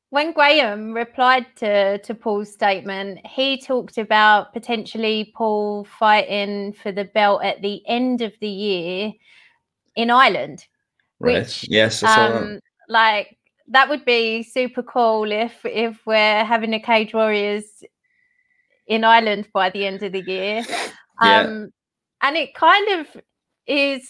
[0.09, 7.05] when Graham replied to, to Paul's statement, he talked about potentially Paul fighting for the
[7.05, 9.13] belt at the end of the year
[9.95, 10.65] in Ireland.
[11.19, 11.39] Right.
[11.39, 11.99] which, yes.
[11.99, 12.41] Saw that.
[12.41, 17.65] Um, like that would be super cool if if we're having a Cage Warriors
[18.87, 20.63] in Ireland by the end of the year.
[21.21, 21.41] Yeah.
[21.41, 21.73] Um,
[22.21, 23.21] and it kind of
[23.67, 24.09] is.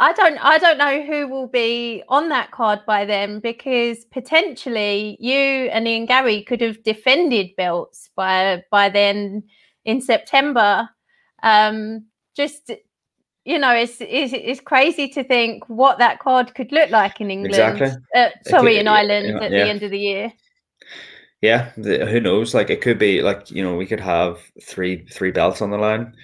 [0.00, 0.36] I don't.
[0.36, 5.88] I don't know who will be on that card by then because potentially you and
[5.88, 9.44] Ian Garry could have defended belts by by then
[9.86, 10.90] in September.
[11.42, 12.04] Um,
[12.36, 12.70] just
[13.44, 17.30] you know, it's, it's it's crazy to think what that card could look like in
[17.30, 17.54] England.
[17.54, 17.90] Exactly.
[18.14, 19.64] Uh, sorry, could- in Ireland yeah, at yeah.
[19.64, 20.32] the end of the year.
[21.42, 22.54] Yeah, the, who knows?
[22.54, 25.76] Like it could be like you know we could have three three belts on the
[25.76, 26.14] line,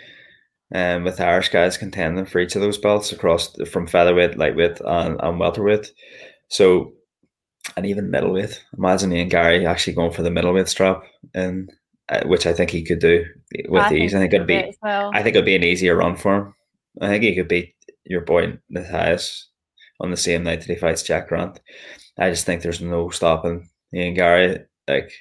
[0.75, 4.81] um, with Irish guys contending for each of those belts across the- from featherweight, lightweight,
[4.81, 5.93] and, and welterweight.
[6.49, 6.95] So,
[7.77, 8.65] and even middleweight.
[8.79, 11.03] Imagine Ian Garry actually going for the middleweight strap,
[11.35, 11.71] and
[12.09, 13.27] uh, which I think he could do
[13.69, 14.15] with ease.
[14.15, 15.11] I think it'd be well.
[15.13, 16.55] I think it'd be an easier run for him.
[17.01, 17.75] I think he could beat
[18.05, 19.49] your boy Matthias
[20.01, 21.61] on the same night that he fights Jack Grant.
[22.19, 24.59] I just think there's no stopping Ian Garry.
[24.89, 25.13] Like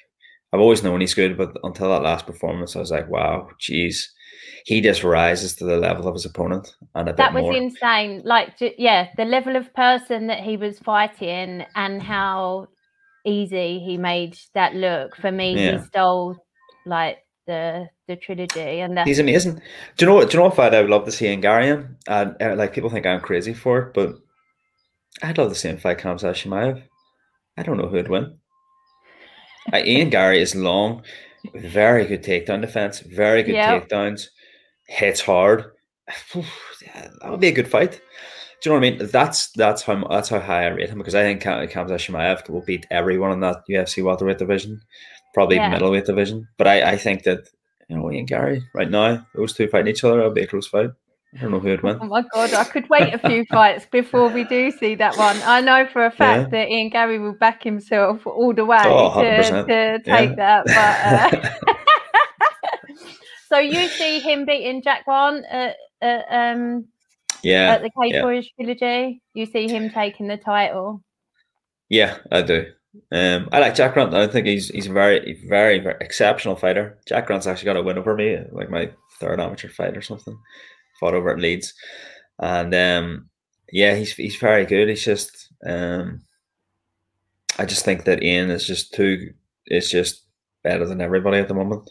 [0.52, 4.12] I've always known he's good, but until that last performance, I was like, wow, geez.
[4.64, 7.56] he just rises to the level of his opponent and a that was more.
[7.56, 8.22] insane.
[8.24, 12.66] Like, yeah, the level of person that he was fighting and how
[13.24, 15.16] easy he made that look.
[15.16, 15.78] For me, Yeah.
[15.78, 16.36] he stole
[16.84, 17.18] like
[17.50, 19.60] the the trilogy and the, He's amazing.
[19.96, 20.24] Do you know?
[20.24, 21.70] Do you know what fight I would love to see Ian Garry?
[22.08, 24.14] And uh, like people think I'm crazy for it, but
[25.22, 26.82] I'd love to see him fight Khamzat Chimaev.
[27.56, 28.38] I don't know who'd win.
[29.72, 31.02] Uh, Ian Garry is long,
[31.54, 33.88] very good takedown defense, very good Yep.
[33.88, 34.28] takedowns,
[34.86, 35.64] hits hard.
[37.22, 38.00] That would be a good fight.
[38.62, 39.10] Do you know what I mean?
[39.10, 42.48] That's that's how that's how high I rate him because I think Kam- Khamzat Chimaev
[42.48, 44.80] will beat everyone in that UFC welterweight division,
[45.34, 45.68] probably Yeah.
[45.70, 46.48] middleweight division.
[46.58, 47.48] But I, I think that
[47.88, 50.66] you know Ian Garry right now, those two fighting each other, it'll be a close
[50.66, 50.90] fight.
[51.32, 51.98] I don't know who would win.
[52.00, 55.36] Oh my god, I could wait a few fights before we do see that one.
[55.44, 59.22] I know for a fact that Ian Garry will back himself all the way Oh,
[59.22, 60.62] to, to take Yeah.
[60.64, 60.64] that.
[60.66, 61.74] But uh...
[63.48, 66.86] so you see him beating Jack Grant at, at, um,
[67.42, 68.22] yeah, at the Cage yeah.
[68.22, 69.22] Warriors trilogy.
[69.34, 71.02] You see him taking the title.
[71.88, 72.66] Yeah, I do.
[73.12, 74.14] Um, I like Jack Grant.
[74.14, 76.98] I think he's he's a very very very exceptional fighter.
[77.06, 80.36] Jack Grant's actually got a win over me, like my third amateur fight or something.
[80.98, 81.72] Fought over at Leeds,
[82.40, 83.28] and um,
[83.72, 84.88] yeah, he's he's very good.
[84.88, 86.22] He's just um,
[87.58, 89.32] I just think that Ian is just too
[89.66, 90.24] is just
[90.64, 91.90] better than everybody at the moment.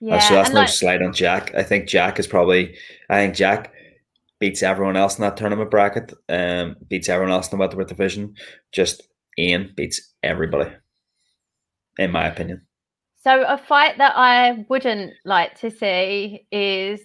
[0.00, 1.54] Yeah, Uh, so that's no like, slight on Jack.
[1.54, 2.76] I think Jack is probably.
[3.08, 3.72] I think Jack
[4.38, 6.12] beats everyone else in that tournament bracket.
[6.28, 8.34] Um, beats everyone else in the welterweight division.
[8.72, 9.02] Just
[9.38, 10.70] Ian beats everybody,
[11.98, 12.62] in my opinion.
[13.22, 17.00] So a fight that I wouldn't like to see is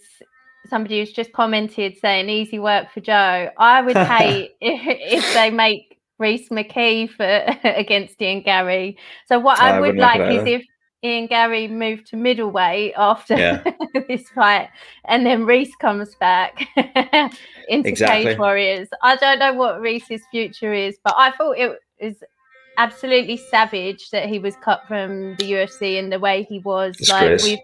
[0.67, 3.49] somebody who's just commented saying easy work for Joe.
[3.57, 7.23] I would hate if, if they make Rhys McKee for
[7.67, 8.97] against Ian Garry.
[9.25, 10.65] So what I I would like is if
[11.03, 13.63] Ian Garry moved to middleweight after Yeah.
[14.07, 14.69] this fight
[15.05, 16.67] and then Rhys comes back
[17.67, 18.25] into Exactly.
[18.25, 18.87] Cage Warriors.
[19.01, 22.15] I don't know what Rhys's future is, but I thought it was
[22.77, 26.95] absolutely savage that he was cut from the UFC and the way he was.
[26.97, 27.43] Disgrace.
[27.43, 27.59] Like we've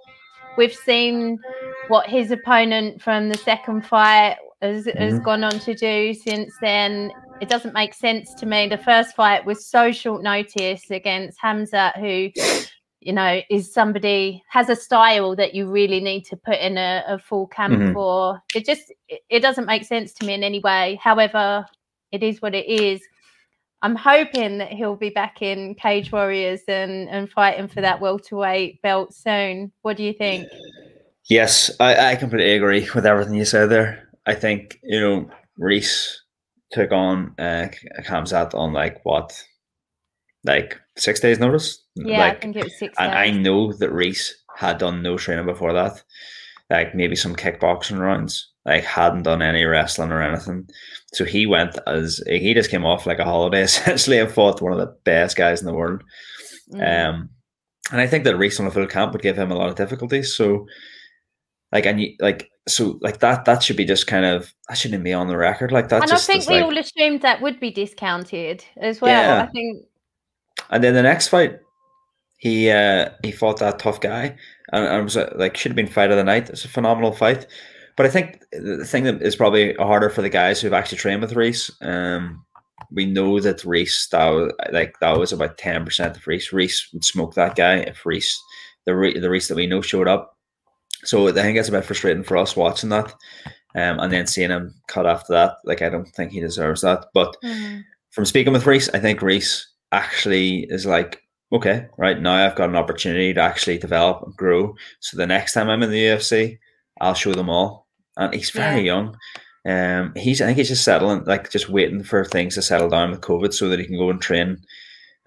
[0.58, 1.40] we've seen
[1.88, 5.24] what his opponent from the second fight has, has Mhm.
[5.24, 7.12] gone on to do since then.
[7.42, 8.68] It doesn't make sense to me.
[8.68, 12.32] The first fight was so short notice against Khamzat, who
[13.00, 17.04] you know is somebody has a style that you really need to put in a,
[17.08, 17.94] a full camp Mhm.
[17.94, 18.42] for.
[18.56, 18.92] It just
[19.30, 21.00] it doesn't make sense to me in any way.
[21.02, 21.66] However,
[22.12, 23.02] it is what it is.
[23.82, 28.82] I'm hoping that he'll be back in Cage Warriors and, and fighting for that welterweight
[28.82, 29.72] belt soon.
[29.84, 30.48] What do you think?
[31.30, 34.10] Yes, I, I completely agree with everything you said there.
[34.26, 36.22] I think you know Rhys
[36.72, 37.68] took on uh,
[38.02, 39.44] Khamzat on like what,
[40.44, 41.84] like six days' notice.
[41.96, 42.96] Yeah, like, I think it was six.
[42.98, 43.38] And I days.
[43.38, 46.04] know that Rhys had done no training before that,
[46.70, 50.68] like maybe some kickboxing rounds, like hadn't done any wrestling or anything.
[51.14, 54.74] So he went as he just came off like a holiday essentially and fought one
[54.74, 56.04] of the best guys in the world.
[56.72, 57.10] Mm.
[57.10, 57.30] Um,
[57.92, 59.76] and I think that Rhys on a full camp would give him a lot of
[59.76, 60.36] difficulties.
[60.36, 60.68] So,
[61.72, 65.06] like, and you like, so like that, that should be just kind of that shouldn't
[65.06, 65.72] be on the record.
[65.72, 69.12] Like that and I think we like, all assumed that would be discounted as well.
[69.12, 69.44] Yeah.
[69.44, 69.86] I think
[70.70, 71.60] And then the next fight,
[72.38, 74.36] he uh he fought that tough guy,
[74.74, 76.50] and, and it was uh, like should have been fight of the night.
[76.50, 77.48] It's a phenomenal fight,
[77.98, 81.22] but I think the thing that is probably harder for the guys who've actually trained
[81.22, 81.72] with Rhys.
[81.82, 82.46] Um,
[82.92, 86.54] we know that Rhys that was, like that was about ten percent of Rhys.
[86.54, 88.40] Rhys would smoke that guy if Rhys
[88.86, 90.38] the Re- the Rhys that we know showed up.
[91.04, 93.12] So I think it's a bit frustrating for us watching that,
[93.76, 95.56] um, and then seeing him cut after that.
[95.66, 99.24] Like I don't think he deserves that, but mm, from speaking with Rhys, I think
[99.24, 104.36] Rhys actually is like, okay, right now I've got an opportunity to actually develop and
[104.36, 104.76] grow.
[105.00, 106.60] So the next time I'm in the UFC,
[107.02, 107.87] I'll show them all.
[108.18, 109.16] And he's very young.
[109.68, 113.12] Um, he's I think he's just settling, like just waiting for things to settle down
[113.12, 114.58] with COVID, so that he can go and train,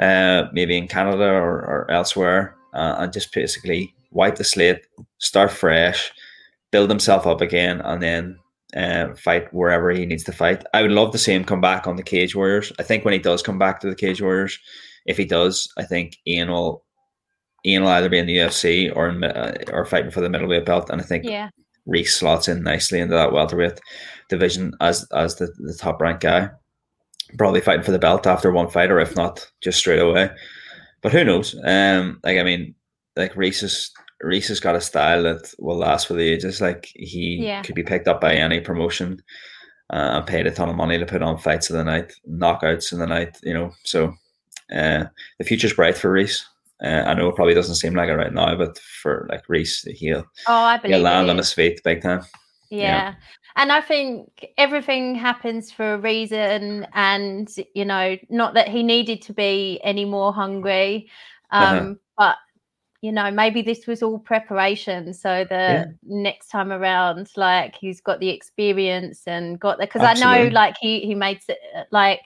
[0.00, 4.80] uh, maybe in Canada or, or elsewhere, uh, and just basically wipe the slate,
[5.18, 6.10] start fresh,
[6.70, 8.38] build himself up again, and then
[8.74, 10.64] uh, fight wherever he needs to fight.
[10.72, 12.72] I would love to see him come back on the Cage Warriors.
[12.78, 14.58] I think when he does come back to the Cage Warriors,
[15.06, 16.84] if he does, I think Ian will
[17.66, 20.64] Ian will either be in the UFC or in, uh, or fighting for the middleweight
[20.64, 21.50] belt, and I think yeah,
[21.90, 23.80] Rhys slots in nicely into that welterweight
[24.28, 26.48] division as as the, the top ranked guy.
[27.36, 30.30] Probably fighting for the belt after one fight, or if not, just straight away.
[31.02, 31.54] But who knows?
[31.64, 32.74] Um, like I mean,
[33.16, 33.90] like Rhys is
[34.22, 36.60] Rhys has got a style that will last for the ages.
[36.60, 37.62] Like he Yeah.
[37.62, 39.22] could be picked up by any promotion
[39.92, 42.92] uh, and paid a ton of money to put on fights of the night, knockouts
[42.92, 43.38] in the night.
[43.42, 44.12] You know, so
[44.74, 45.04] uh,
[45.38, 46.44] the future's bright for Rhys.
[46.82, 49.82] Uh, I know it probably doesn't seem like it right now, but for like Rhys,
[49.96, 51.30] he'll oh, I believe he'll land it.
[51.30, 52.22] on his feet big time.
[52.70, 52.78] Yeah.
[52.78, 53.14] Yeah.
[53.56, 56.86] And I think everything happens for a reason.
[56.94, 61.10] And, you know, not that he needed to be any more hungry,
[61.50, 61.94] um, Uh-huh.
[62.16, 62.36] but,
[63.02, 65.14] you know, maybe this was all preparation.
[65.14, 65.84] So the Yeah.
[66.04, 70.76] next time around, like he's got the experience and got the, because I know like
[70.80, 71.56] he, he made s-
[71.90, 72.20] like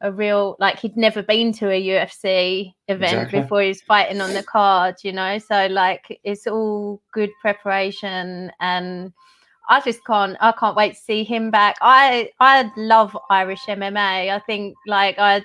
[0.00, 3.40] a real, like he'd never been to a UFC event Exactly.
[3.42, 5.36] before he was fighting on the card, you know?
[5.38, 9.12] So like it's all good preparation and,
[9.66, 10.36] I just can't.
[10.42, 11.76] I can't wait to see him back.
[11.80, 14.30] I I love Irish MMA.
[14.30, 15.42] I think like I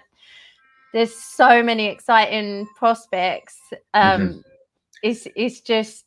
[0.93, 3.57] there's so many exciting prospects.
[3.93, 4.43] Um,
[5.03, 6.05] It's it's just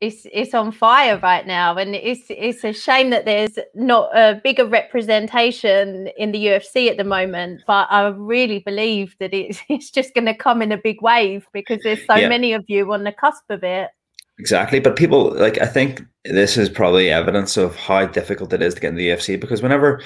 [0.00, 4.40] it's it's on fire right now, and it's it's a shame that there's not a
[4.42, 7.62] bigger representation in the UFC at the moment.
[7.66, 11.46] But I really believe that it's it's just going to come in a big wave
[11.52, 12.28] because there's so Yeah.
[12.28, 13.90] many of you on the cusp of it.
[14.38, 18.74] Exactly, but people like I think this is probably evidence of how difficult it is
[18.74, 20.02] to get in the UFC because whenever,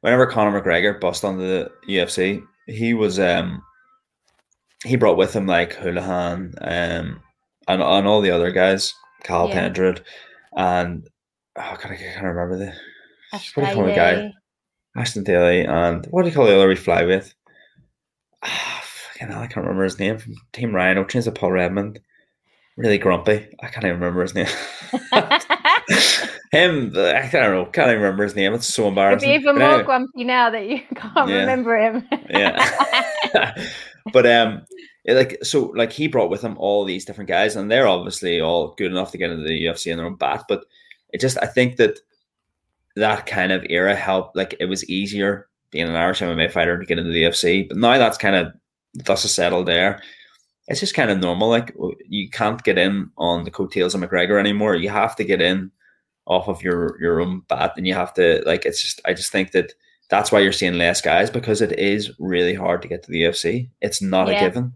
[0.00, 3.62] whenever Conor McGregor bust on the UFC, he was um,
[4.84, 7.22] he brought with him like Holohan um,
[7.72, 9.54] and and all the other guys, Cal Yeah.
[9.54, 10.04] Pendred,
[10.56, 11.08] and
[11.56, 12.72] oh, God, I can't remember the
[13.32, 14.32] what do you call the guy?
[14.96, 17.32] Aisling Daly, and what do you call the other we fly with?
[18.42, 21.06] Ah, fucking hell, I can't remember his name from Team Ryano.
[21.06, 22.00] Trains with Paul Redmond.
[22.76, 23.46] Really grumpy.
[23.62, 24.46] I can't even remember his name.
[26.52, 27.66] Him, I don't know.
[27.66, 28.54] Can't even remember his name.
[28.54, 29.28] It's so embarrassing.
[29.28, 31.40] be even But more anyway, grumpy now that you can't Yeah.
[31.40, 32.08] remember him.
[32.30, 33.66] yeah.
[34.12, 34.62] but um,
[35.14, 38.74] like so, like he brought with him all these different guys, and they're obviously all
[38.76, 40.44] good enough to get into the UFC in their own bat.
[40.48, 40.64] But
[41.12, 41.98] it just, I think that
[42.96, 44.36] that kind of era helped.
[44.36, 47.76] Like it was easier being an Irish MMA fighter to get into the UFC, but
[47.76, 48.52] now that's kind of
[49.04, 50.02] dust has settled there.
[50.68, 51.48] It's just kind of normal.
[51.48, 51.74] Like
[52.08, 54.74] you can't get in on the coattails of McGregor anymore.
[54.76, 55.70] You have to get in
[56.26, 58.66] off of your your own bat, and you have to like.
[58.66, 59.72] It's just I just think that
[60.10, 63.22] that's why you're seeing less guys because it is really hard to get to the
[63.22, 63.68] UFC.
[63.80, 64.34] It's not Yeah.
[64.38, 64.72] a given.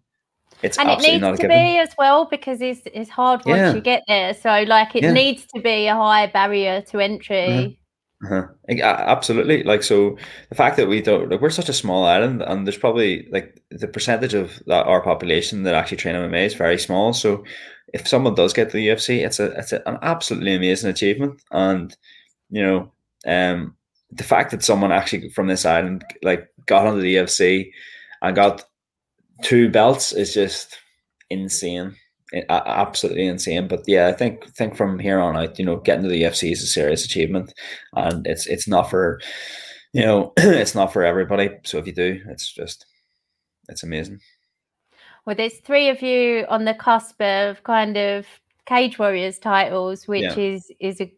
[0.65, 1.57] It's and it needs not to given.
[1.57, 3.75] be as well because it's it's hard once Yeah.
[3.75, 4.35] you get there.
[4.35, 5.13] So like it Yeah.
[5.13, 7.79] needs to be a high barrier to entry.
[8.25, 8.45] Uh-huh.
[8.71, 9.63] A- Absolutely.
[9.65, 10.17] Like so,
[10.49, 13.61] the fact that we don't like we're such a small island, and there's probably like
[13.71, 17.13] the percentage of that our population that actually train MMA is very small.
[17.13, 17.45] So,
[17.93, 21.43] if someone does get to the UFC, it's a it's a, an absolutely amazing achievement.
[21.51, 21.95] And
[22.51, 22.93] you know,
[23.27, 23.75] um,
[24.11, 27.73] the fact that someone actually from this island like got onto the UFC
[28.23, 28.65] and got
[29.45, 30.77] two belts is just
[31.31, 31.95] insane.
[32.49, 33.69] Absolutely insane.
[33.69, 36.51] But yeah, I think think from here on out, you know, getting to the UFC
[36.51, 37.53] is a serious achievement,
[37.95, 39.21] and it's it's not for,
[39.93, 41.51] you know, it's not for everybody.
[41.65, 42.87] So if you do, it's just,
[43.69, 44.19] it's amazing.
[45.27, 48.27] Well, there's three of you on the cusp of kind of
[48.67, 50.39] Cage Warriors titles, which Yeah.
[50.39, 51.13] is is a,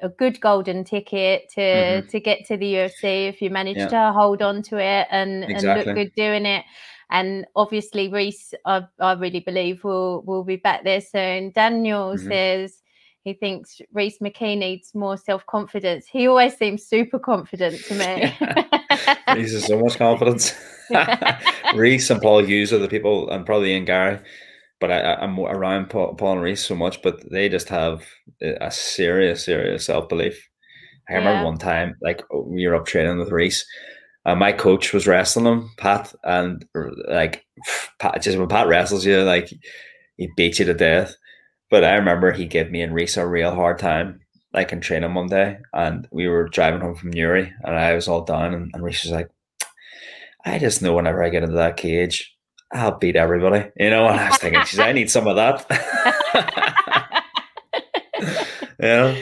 [0.00, 2.08] a good golden ticket to Mhm.
[2.08, 3.88] to get to the UFC if you manage Yeah.
[3.88, 6.64] to hold on to it and, and look good doing it.
[7.12, 11.50] And obviously, Rhys, I, I really believe will will be back there soon.
[11.52, 12.26] Daniel Mhm.
[12.28, 12.82] says
[13.22, 16.06] he thinks Rhys McKee needs more self confidence.
[16.06, 18.34] He always seems super confident to me.
[19.34, 20.54] Rhys has so much confidence.
[21.74, 24.18] Rhys and Paul Hughes are the people, and probably Ian Garry,
[24.80, 28.04] but I, I'm around Paul, Paul and Rhys so much, but they just have
[28.40, 30.48] a serious, serious self belief.
[31.10, 31.44] I remember Yeah.
[31.44, 33.66] one time, like we were up training with Rhys,
[34.24, 36.64] and my coach was wrestling him, Pat, and
[37.08, 37.44] like
[37.98, 39.52] Pat, just when Pat wrestles you, like
[40.16, 41.14] he beats you to death.
[41.70, 44.20] But I remember he gave me and Rhys a real hard time,
[44.52, 48.08] like in training one day, and we were driving home from Newry, and I was
[48.08, 49.30] all down, and, and Rhys was like,
[50.44, 52.36] "I just know whenever I get into that cage,
[52.72, 54.06] I'll beat everybody," you know.
[54.06, 55.66] And I was thinking, "Geez, I need some of that."
[58.80, 59.16] yeah,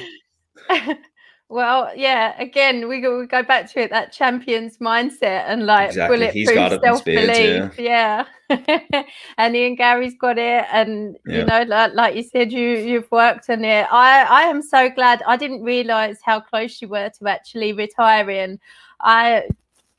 [1.50, 2.40] well, yeah.
[2.40, 6.54] Again, we go, we go back to it that champion's mindset and like Exactly, bulletproof
[6.54, 7.78] got it in self belief.
[7.78, 8.24] Yeah,
[9.38, 11.38] and Ian Garry's got it, and Yeah.
[11.38, 13.86] you know, like, like you said, you you've worked on it.
[13.90, 15.22] I I am so glad.
[15.26, 18.60] I didn't realize how close you were to actually retiring.
[19.00, 19.44] I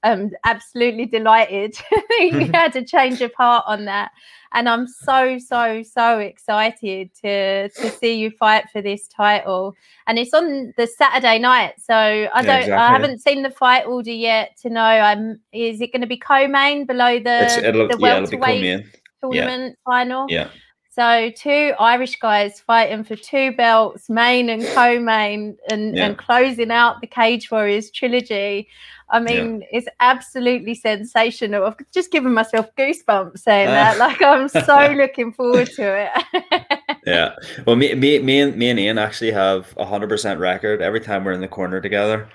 [0.03, 1.77] am absolutely delighted.
[2.19, 4.11] You had a change of heart on that.
[4.53, 9.75] And i'm so so so excited to to see you fight for this title.
[10.07, 12.71] And it's on the saturday night so i don't i exactly.
[12.71, 14.81] haven't seen the fight order yet to know.
[14.81, 18.37] I'm is it going to be co-main below it's, the it'll the yeah, it'll be
[18.37, 18.85] welterweight
[19.21, 20.25] tournament final?
[20.29, 20.49] Yeah,
[20.89, 26.07] So two Irish guys fighting for two belts, main and co-main, and, yeah.
[26.07, 28.67] and closing out the Cage Warriors trilogy.
[29.11, 29.67] I mean, yeah.
[29.71, 31.65] it's absolutely sensational.
[31.65, 33.97] I've just given myself goosebumps saying uh, that.
[33.97, 36.99] Like I'm so looking forward to it.
[37.05, 37.35] yeah.
[37.67, 41.01] Well, me, me, me, and me and Ian actually have a hundred percent record every
[41.01, 42.29] time we're in the corner together.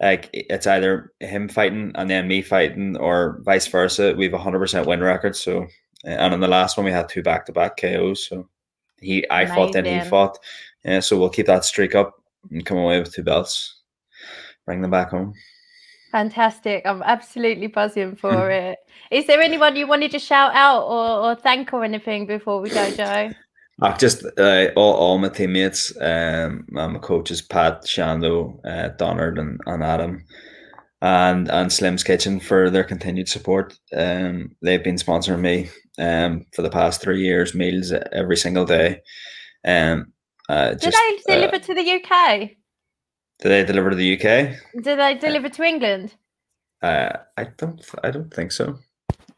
[0.00, 4.14] Like it's either him fighting and then me fighting, or vice versa.
[4.16, 5.36] We have a hundred percent win record.
[5.36, 5.66] So
[6.04, 8.26] and in the last one we had two back to back KOs.
[8.28, 8.48] So
[9.00, 9.54] he I Amazing.
[9.56, 10.38] fought, then he fought.
[10.84, 13.82] Yeah, so we'll keep that streak up and come away with two belts,
[14.64, 15.34] bring them back home.
[16.10, 16.86] Fantastic!
[16.86, 18.78] I'm absolutely buzzing for it.
[19.10, 22.70] Is there anyone you wanted to shout out or, or thank or anything before we
[22.70, 23.30] go, Joe?
[23.80, 29.60] Uh, just uh, all, all my teammates, um, my coaches Pat, Shando, uh, Donard, and,
[29.66, 30.24] and Adam
[31.00, 33.78] and and Slim's Kitchen for their continued support.
[33.96, 39.02] Um, they've been sponsoring me um, for the past three years, meals every single day.
[39.64, 40.12] Um,
[40.48, 42.50] uh, just, Did they deliver uh, to the UK?
[43.40, 44.56] Do they deliver to the UK?
[44.82, 46.14] Do they deliver to England?
[46.82, 47.84] Uh, I don't.
[48.02, 48.78] I don't think so.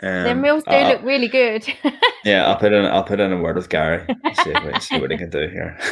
[0.03, 1.67] Um, Their meals do look really good.
[2.25, 2.85] yeah, I'll put in.
[2.87, 4.07] I'll put in a word with Gary.
[4.43, 5.79] See, see what he can do here.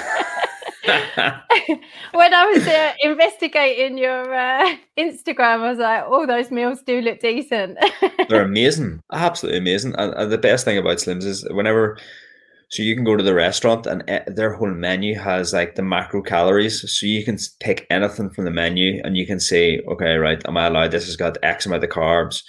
[2.12, 7.00] when I was uh, investigating your uh, Instagram, I was like, "Oh, those meals do
[7.00, 7.78] look decent."
[8.28, 9.94] They're amazing, absolutely amazing.
[9.98, 11.98] And, and, the best thing about Slims is whenever,
[12.70, 15.82] so you can go to the restaurant and uh, their whole menu has like the
[15.82, 20.16] macro calories, so you can pick anything from the menu and you can say, "Okay,
[20.16, 20.90] right, am I allowed?
[20.90, 22.42] This has got X amount of carbs,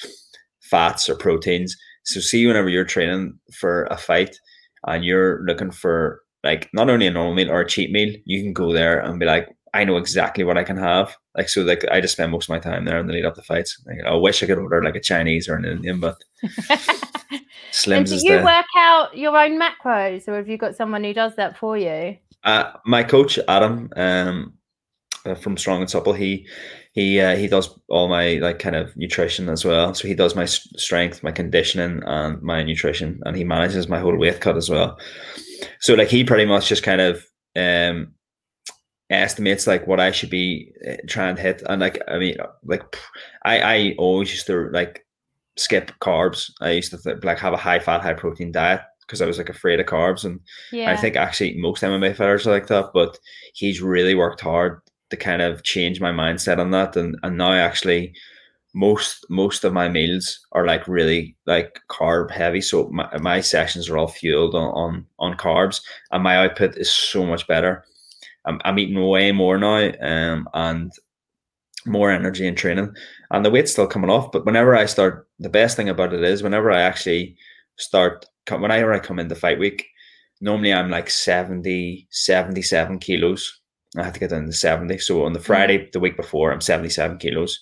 [0.62, 4.36] fats, or proteins." So see, whenever you're training for a fight
[4.86, 8.42] and you're looking for like not only a normal meal or a cheat meal, you
[8.42, 11.16] can go there and be like, I know exactly what I can have.
[11.36, 13.36] Like so, like I just spend most of my time there in the lead up
[13.36, 13.82] the fights.
[13.86, 16.18] Like, I wish I could order like a Chinese or an Indian, but
[17.72, 18.10] Slims.
[18.10, 21.36] do you the, work out your own macros, or have you got someone who does
[21.36, 22.18] that for you?
[22.44, 24.54] Uh, my coach Adam, um,
[25.26, 26.48] uh, from Strong and Supple, he
[26.94, 29.94] he uh, he does all my like kind of nutrition as well.
[29.94, 34.18] So he does my strength, my conditioning, and my nutrition, and he manages my whole
[34.18, 34.98] weight cut as well
[35.80, 38.14] so like he pretty much just kind of um
[39.10, 42.84] estimates like what I should be uh, trying to hit, and like I mean, like
[43.44, 45.06] I I always used to like
[45.60, 46.52] skip carbs.
[46.62, 49.38] I used to th- like have a high fat, high protein diet because I was
[49.38, 50.40] like afraid of carbs, and
[50.72, 50.92] yeah.
[50.92, 52.92] I think actually most MMA fighters are like that.
[52.94, 53.20] But
[53.54, 57.54] he's really worked hard to kind of change my mindset on that, and and now
[57.54, 58.14] actually
[58.74, 63.90] most most of my meals are like really like carb heavy so my, my sessions
[63.90, 65.82] are all fueled on, on, on carbs
[66.12, 67.84] and my output is so much better
[68.46, 70.92] i'm, I'm eating way more now um, and
[71.86, 72.94] more energy in training
[73.32, 76.24] and the weight's still coming off but whenever i start the best thing about it
[76.24, 77.36] is whenever i actually
[77.78, 79.86] start whenever i come into fight week
[80.42, 83.62] normally i'm like 70 77 kilos
[83.98, 85.44] i have to get down to 70 so on the mm.
[85.44, 87.60] friday the week before i'm 77 kilos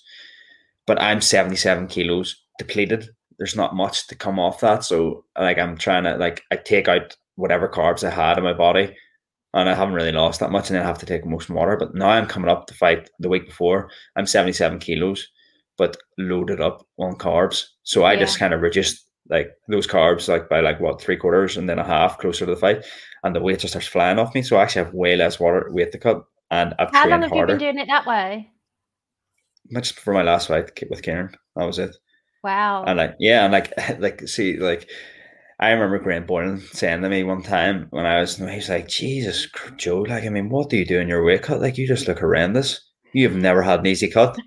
[0.88, 3.10] but I'm 77 kilos depleted.
[3.36, 4.82] There's not much to come off that.
[4.82, 8.54] So like I'm trying to like I take out whatever carbs I had in my
[8.54, 8.96] body
[9.52, 11.76] and I haven't really lost that much and then I have to take most water.
[11.76, 13.90] But now I'm coming up to fight the week before.
[14.16, 15.28] I'm 77 kilos,
[15.78, 17.64] but loaded up on carbs.
[17.84, 18.20] So I yeah.
[18.20, 21.78] just kind of reduced like those carbs like by like what three quarters and then
[21.78, 22.84] a half closer to the fight.
[23.24, 24.42] And the weight just starts flying off me.
[24.42, 26.24] So I actually have way less water weight to cut.
[26.50, 27.54] And I've How long have harder.
[27.54, 28.50] you been doing it that way?
[29.70, 31.96] much for my last fight with Kieran, That was it.
[32.42, 32.84] Wow.
[32.86, 34.88] And like, yeah, and like, like, see, like,
[35.60, 39.48] I remember Grant Boylan saying to me one time when I was, he's like, Jesus,
[39.76, 41.60] Joe, like, I mean, what do you do in your weight cut?
[41.60, 42.80] Like, you just look horrendous.
[43.12, 44.38] You have never had an easy cut.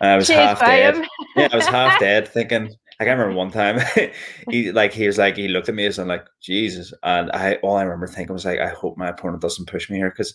[0.00, 1.06] And I was Cheers, half dead.
[1.36, 3.80] yeah, I was half dead thinking, I remember one time
[4.50, 6.92] he, like, he was like, he looked at me as I'm like, Jesus.
[7.02, 9.96] And I, all I remember thinking was like, I hope my opponent doesn't push me
[9.98, 10.34] here because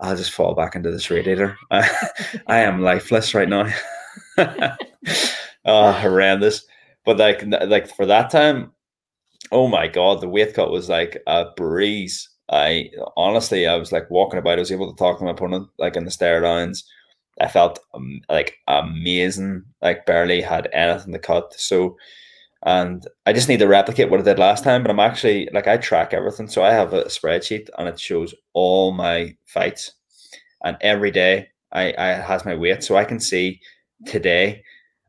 [0.00, 1.56] I'll just fall back into this radiator.
[1.70, 1.88] I,
[2.46, 3.72] I am lifeless right now.
[5.64, 6.66] oh, horrendous.
[7.04, 8.72] But like, like for that time,
[9.52, 12.28] oh my god, the weight cut was like a breeze.
[12.50, 14.58] I honestly, I was like walking about.
[14.58, 16.84] I was able to talk to my opponent like in the stare downs.
[17.40, 19.64] I felt um, like amazing.
[19.82, 21.54] Like barely had anything to cut.
[21.54, 21.96] So
[22.66, 24.82] and I just need to replicate what I did last time.
[24.82, 28.34] But I'm actually like I track everything, so I have a spreadsheet and it shows
[28.54, 29.92] all my fights,
[30.64, 33.60] and every day I I has my weight, so I can see
[34.06, 34.62] today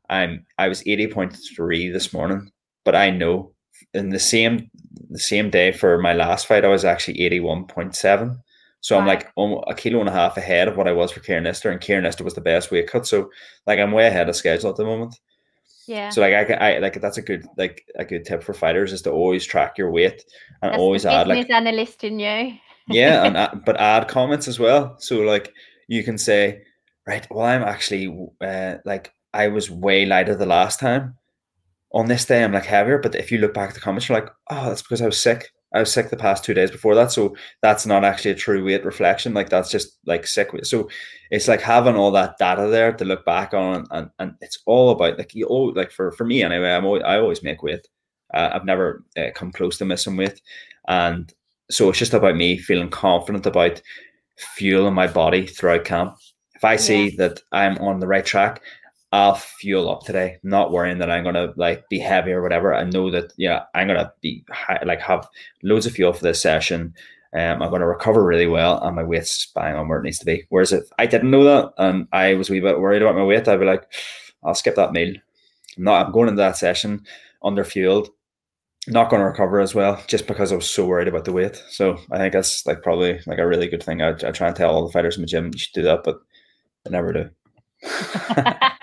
[0.10, 2.52] I'm I was eighty point three this morning,
[2.84, 3.54] but I know
[3.94, 4.70] in the same
[5.10, 8.42] the same day for my last fight I was actually eighty one point seven.
[8.86, 9.02] So wow.
[9.02, 9.32] I'm like
[9.68, 12.04] a kilo and a half ahead of what I was for Kieran Lister, and Kieran
[12.04, 13.08] Lister was the best weight cut.
[13.08, 13.32] So
[13.66, 15.20] like I'm way ahead of schedule at the moment.
[15.88, 16.12] Yeah.
[16.12, 19.02] So like I, I like that's a good like a good tip for fighters is
[19.02, 20.24] to always track your weight
[20.62, 22.60] and That's always add like analyst in you.
[22.88, 24.98] yeah, and uh, but add comments as well.
[25.00, 25.52] So like
[25.88, 26.62] you can say,
[27.08, 31.16] right, well I'm actually uh, like I was way lighter the last time.
[31.92, 34.20] On this day I'm like heavier, but if you look back at the comments, you're
[34.20, 35.50] like, oh, that's because I was sick.
[35.74, 38.64] I was sick the past two days before that, so that's not actually a true
[38.64, 39.34] weight reflection.
[39.34, 40.50] Like that's just like sick.
[40.64, 40.90] So
[41.32, 44.92] it's like having all that data there to look back on, and, and it's all
[44.92, 45.48] about like you.
[45.50, 47.88] Oh, like for for me anyway, I'm always, I always make weight.
[48.34, 50.42] Uh, I've never uh, come close to missing weight,
[50.88, 51.34] and
[51.72, 53.82] so it's just about me feeling confident about
[54.38, 56.16] fueling my body throughout camp.
[56.54, 57.16] If I see Yeah.
[57.28, 58.62] that I'm on the right track,
[59.12, 62.74] I'll fuel up today, not worrying that I'm gonna like be heavy or whatever.
[62.74, 65.28] I know that yeah, I'm gonna be high, like have
[65.64, 66.94] loads of fuel for this session.
[67.34, 70.26] Um, I'm gonna recover really well, and my weight's bang on where it needs to
[70.26, 70.46] be.
[70.50, 73.24] Whereas if I didn't know that and I was a wee bit worried about my
[73.24, 73.84] weight, I'd be like,
[74.44, 75.16] I'll skip that meal.
[75.78, 76.06] Not.
[76.06, 77.06] I'm going into that session
[77.44, 78.10] under fueled,
[78.88, 81.62] not going to recover as well, just because I was so worried about the weight.
[81.70, 84.02] So I think that's like probably like a really good thing.
[84.02, 86.04] I, I try and tell all the fighters in the gym you should do that,
[86.04, 86.20] but
[86.86, 87.30] I never do.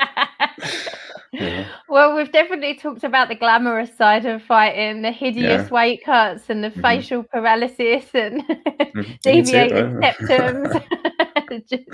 [1.33, 1.67] Yeah.
[1.89, 5.69] Well, we've definitely talked about the glamorous side of fighting, the hideous Yeah.
[5.69, 6.81] weight cuts and the Mhm.
[6.81, 9.07] facial paralysis and Mhm.
[9.25, 10.85] You can see it, deviated septums.
[11.69, 11.85] Just-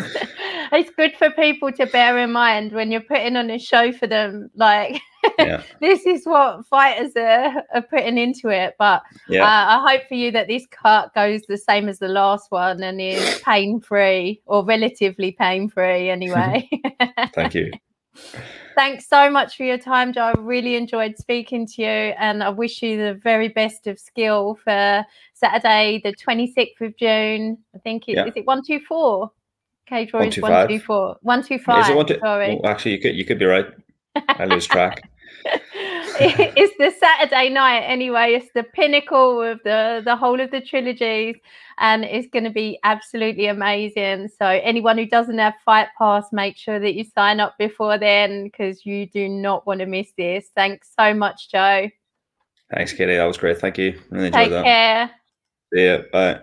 [0.72, 4.07] it's good for people to bear in mind when you're putting on a show for
[4.07, 4.51] them.
[4.55, 5.01] Like,
[5.39, 8.74] yeah, this is what fighters are, are putting into it.
[8.78, 9.43] But yeah.
[9.45, 12.82] uh, I hope for you that this cut goes the same as the last one
[12.84, 16.68] and is pain free or relatively pain free anyway.
[17.34, 17.72] Thank you.
[18.74, 20.22] Thanks so much for your time, Joe.
[20.22, 24.56] I really enjoyed speaking to you, and I wish you the very best of skill
[24.62, 25.04] for
[25.34, 27.58] Saturday, the 26th of June.
[27.74, 28.24] I think it, Yeah.
[28.26, 29.32] is it 124?
[29.88, 30.88] Cage Warriors 125.
[30.88, 31.16] 124.
[31.22, 31.82] 125.
[31.82, 32.60] Is it one to, sorry.
[32.62, 33.66] oh, actually, you could you could be right.
[34.14, 35.02] I lose track.
[35.45, 38.35] it's the Saturday night anyway.
[38.35, 41.37] It's the pinnacle of the the whole of the trilogies,
[41.79, 44.29] and it's going to be absolutely amazing.
[44.39, 48.45] So anyone who doesn't have Fight Pass, make sure that you sign up before then
[48.45, 50.49] because you do not want to miss this.
[50.55, 51.89] Thanks so much, Joe.
[52.74, 53.16] Thanks, Katie.
[53.16, 53.59] That was great.
[53.59, 53.99] Thank you.
[54.11, 54.64] Really enjoyed Take that.
[54.64, 55.11] care.
[55.72, 56.03] Ya.
[56.12, 56.41] Bye.